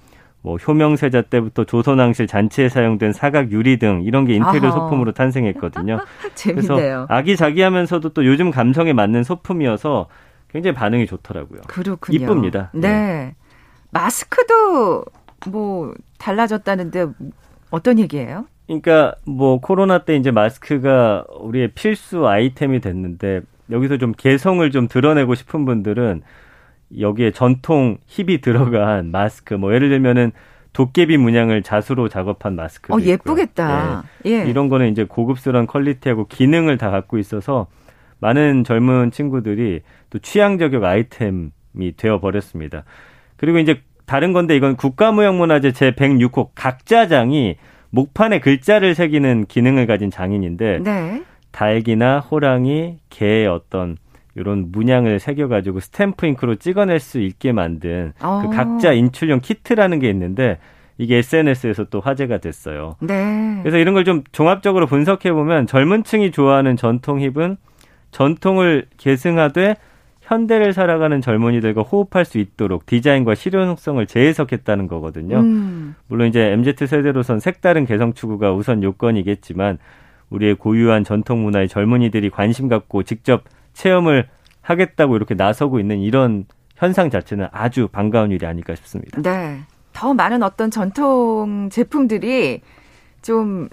뭐 0.41 0.57
효명세자 0.57 1.23
때부터 1.23 1.63
조선왕실 1.65 2.27
잔치에 2.27 2.67
사용된 2.69 3.13
사각 3.13 3.51
유리 3.51 3.77
등 3.77 4.01
이런 4.03 4.25
게 4.25 4.33
인테리어 4.36 4.69
아하. 4.69 4.79
소품으로 4.79 5.12
탄생했거든요. 5.13 5.99
재밌네요. 6.36 6.75
그래서 6.75 7.05
아기자기하면서도 7.09 8.09
또 8.09 8.25
요즘 8.25 8.51
감성에 8.51 8.93
맞는 8.93 9.23
소품이어서 9.23 10.07
굉장히 10.49 10.73
반응이 10.75 11.07
좋더라고요. 11.07 11.62
그렇군요. 11.67 12.17
이쁩니다. 12.17 12.71
네. 12.73 13.36
마스크도 13.91 15.05
뭐 15.47 15.93
달라졌다는데 16.17 17.07
어떤 17.73 17.97
얘기예요? 17.97 18.45
그러니까 18.67 19.15
뭐 19.25 19.59
코로나 19.59 20.05
때 20.05 20.15
이제 20.15 20.29
마스크가 20.29 21.25
우리의 21.39 21.69
필수 21.69 22.27
아이템이 22.27 22.81
됐는데 22.81 23.41
여기서 23.71 23.97
좀 23.97 24.12
개성을 24.15 24.69
좀 24.69 24.88
드러내고 24.88 25.33
싶은 25.33 25.65
분들은 25.65 26.21
여기에 26.99 27.31
전통 27.31 27.97
힙이 28.05 28.41
들어간 28.41 29.09
마스크 29.09 29.55
뭐 29.55 29.73
예를 29.73 29.89
들면은 29.89 30.33
도깨비 30.73 31.17
문양을 31.17 31.63
자수로 31.63 32.09
작업한 32.09 32.55
마스크도 32.55 32.95
어. 32.95 33.01
예쁘겠다. 33.01 34.03
예. 34.25 34.43
네. 34.43 34.49
이런 34.49 34.69
거는 34.69 34.91
이제 34.91 35.03
고급스러운 35.03 35.65
퀄리티하고 35.65 36.27
기능을 36.27 36.77
다 36.77 36.91
갖고 36.91 37.17
있어서 37.17 37.65
많은 38.19 38.63
젊은 38.63 39.09
친구들이 39.09 39.81
또 40.12 40.19
취향 40.19 40.59
저격 40.59 40.83
아이템이 40.83 41.49
되어 41.97 42.19
버렸습니다. 42.19 42.83
그리고 43.36 43.57
이제 43.57 43.81
다른 44.13 44.32
건데 44.32 44.56
이건 44.56 44.76
국가무형문화재 44.76 45.71
제 45.71 45.89
106호 45.89 46.49
각자장이 46.54 47.56
목판에 47.89 48.41
글자를 48.41 48.93
새기는 48.93 49.45
기능을 49.47 49.88
가진 49.88 50.12
장인인데 50.12 50.82
네. 50.84 51.23
닭이나 51.52 52.19
호랑이, 52.19 52.97
개의 53.10 53.47
어떤 53.47 53.97
이런 54.36 54.71
문양을 54.71 55.17
새겨가지고 55.17 55.80
스탬프 55.80 56.28
잉크로 56.28 56.58
찍어낼 56.58 56.99
수 56.99 57.19
있게 57.21 57.54
만든 57.54 58.13
어. 58.21 58.43
그 58.43 58.56
각자 58.56 58.93
인출용 58.93 59.39
키트라는 59.39 59.97
게 59.97 60.12
있는데 60.12 60.60
이게 60.99 61.17
SNS에서 61.17 61.86
또 61.86 61.99
화제가 61.99 62.38
됐어요. 62.38 62.97
네. 62.99 63.58
그래서 63.63 63.80
이런 63.80 63.95
걸 63.95 64.04
좀 64.04 64.21
종합적으로 64.32 64.86
분석해 64.86 65.34
보면 65.34 65.65
젊은 65.65 66.04
층이 66.04 66.30
좋아하는 66.30 66.78
전통 66.78 67.19
hip은 67.19 67.58
전통을 68.12 68.86
계승하되 68.97 69.73
현대를 70.23 70.73
살아가는 70.73 71.19
젊은이들과 71.19 71.81
호흡할 71.81 72.23
수 72.25 72.38
있도록 72.38 72.86
디자인과 72.86 73.36
실용성을 73.36 74.05
재해석했다는 74.05 74.88
거거든요. 74.88 75.39
음. 75.39 75.95
물론 76.07 76.29
이제 76.29 76.51
MZ 76.51 76.88
세대로선 76.88 77.39
색다른 77.39 77.86
개성 77.86 78.13
추구가 78.13 78.53
우선 78.53 78.83
요건이겠지만 78.83 79.79
우리의 80.29 80.55
고유한 80.55 81.03
전통 81.03 81.43
문화에 81.43 81.67
젊은이들이 81.67 82.29
관심 82.29 82.69
갖고 82.69 83.03
직접 83.03 83.43
체험을 83.73 84.27
하겠다고 84.62 85.17
이렇게 85.17 85.36
나서고 85.36 85.79
있는 85.79 85.99
이런 85.99 86.45
현상 86.75 87.09
자체는 87.09 87.47
아주 87.51 87.89
반가운 87.89 88.31
일이 88.31 88.45
아닐까 88.45 88.75
싶습니다. 88.75 89.21
네. 89.21 89.59
더 89.91 90.13
많은 90.13 90.41
어떤 90.41 90.71
전통 90.71 91.69
제품들이 91.69 92.62
좀 93.21 93.67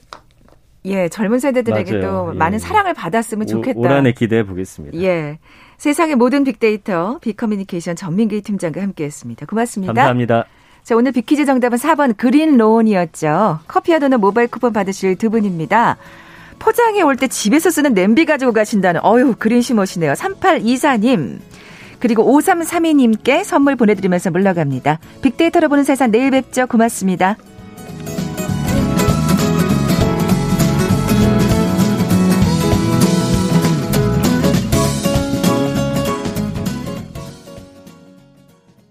예, 0.84 1.08
젊은 1.08 1.38
세대들에게 1.38 1.98
맞아요. 1.98 2.02
또 2.02 2.34
예. 2.34 2.38
많은 2.38 2.58
사랑을 2.58 2.94
받았으면 2.94 3.46
좋겠다. 3.46 3.78
올 3.78 3.88
한해 3.88 4.12
기대해 4.12 4.44
보겠습니다. 4.44 4.98
예. 5.00 5.38
세상의 5.80 6.16
모든 6.16 6.44
빅데이터 6.44 7.18
빅커뮤니케이션 7.22 7.96
전민기 7.96 8.42
팀장과 8.42 8.82
함께했습니다. 8.82 9.46
고맙습니다. 9.46 9.94
감사합니다. 9.94 10.44
자, 10.84 10.94
오늘 10.94 11.10
빅퀴즈 11.12 11.46
정답은 11.46 11.78
4번 11.78 12.18
그린로운이었죠. 12.18 13.60
커피와 13.66 13.98
도넛 13.98 14.20
모바일 14.20 14.48
쿠폰 14.48 14.74
받으실 14.74 15.16
두 15.16 15.30
분입니다. 15.30 15.96
포장해 16.58 17.00
올 17.00 17.16
때 17.16 17.28
집에서 17.28 17.70
쓰는 17.70 17.94
냄비 17.94 18.26
가지고 18.26 18.52
가신다는 18.52 19.00
어유 19.02 19.36
그린시머시네요. 19.38 20.12
3824님. 20.12 21.38
그리고 21.98 22.24
5332님께 22.30 23.42
선물 23.42 23.76
보내드리면서 23.76 24.30
물러갑니다. 24.30 24.98
빅데이터로 25.22 25.70
보는 25.70 25.84
세상 25.84 26.10
내일 26.10 26.30
뵙죠. 26.30 26.66
고맙습니다. 26.66 27.36